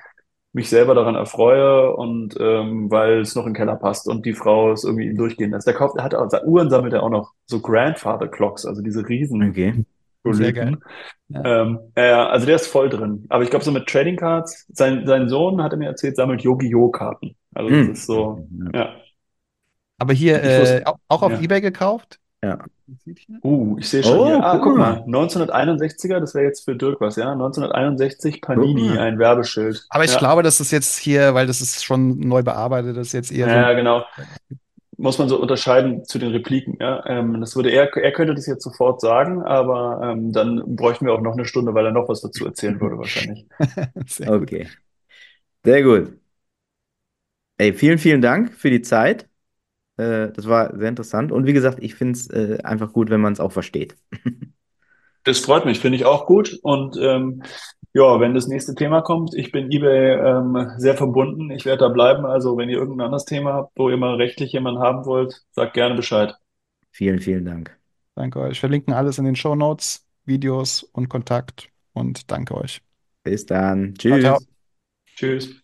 [0.53, 4.71] mich selber daran erfreue und ähm, weil es noch den Keller passt und die Frau
[4.71, 5.67] es irgendwie durchgehen lässt.
[5.67, 9.07] Der kauft, er hat also Uhren sammelt er auch noch so Grandfather Clocks, also diese
[9.07, 9.83] riesen okay.
[10.25, 10.77] Sehr geil.
[11.27, 11.63] Ja.
[11.63, 13.25] Ähm, äh, also der ist voll drin.
[13.29, 16.43] Aber ich glaube, so mit Trading Cards, sein, sein Sohn hat er mir erzählt, sammelt
[16.43, 17.35] Yogi-Yo-Karten.
[17.53, 17.89] Also hm.
[17.89, 18.95] das ist so, ja.
[19.99, 21.39] Aber hier äh, auch auf ja.
[21.39, 22.19] Ebay gekauft?
[22.43, 22.59] Ja.
[23.41, 24.43] Uh, ich sehe schon oh, hier.
[24.43, 25.03] Ah, guck mal.
[25.07, 27.31] 1961er, das wäre jetzt für Dirk was, ja?
[27.31, 29.85] 1961 Panini, ein Werbeschild.
[29.89, 30.19] Aber ich ja.
[30.19, 33.47] glaube, das ist jetzt hier, weil das ist schon neu bearbeitet, das ist jetzt eher.
[33.47, 34.03] Ja, so genau
[35.03, 36.77] muss man so unterscheiden zu den Repliken.
[36.79, 37.05] Ja?
[37.05, 41.13] Ähm, das würde er, er könnte das jetzt sofort sagen, aber ähm, dann bräuchten wir
[41.13, 43.45] auch noch eine Stunde, weil er noch was dazu erzählen würde wahrscheinlich.
[44.07, 44.63] Sehr okay.
[44.63, 44.77] Gut.
[45.65, 46.13] Sehr gut.
[47.63, 49.29] Ey, vielen, vielen Dank für die Zeit.
[49.95, 51.31] Äh, das war sehr interessant.
[51.31, 53.95] Und wie gesagt, ich finde es äh, einfach gut, wenn man es auch versteht.
[55.25, 56.59] Das freut mich, finde ich auch gut.
[56.63, 57.43] Und ähm,
[57.93, 61.49] ja, wenn das nächste Thema kommt, ich bin eBay ähm, sehr verbunden.
[61.51, 62.25] Ich werde da bleiben.
[62.25, 65.75] Also wenn ihr irgendein anderes Thema habt, wo ihr mal rechtlich jemanden haben wollt, sagt
[65.75, 66.35] gerne Bescheid.
[66.91, 67.73] Vielen, vielen Dank.
[68.15, 68.57] Danke euch.
[68.57, 71.69] Wir verlinken alles in den Show Notes, Videos und Kontakt.
[71.93, 72.81] Und danke euch.
[73.23, 73.93] Bis dann.
[73.93, 74.21] Tschüss.
[74.21, 74.47] Ciao, ciao.
[75.15, 75.62] Tschüss.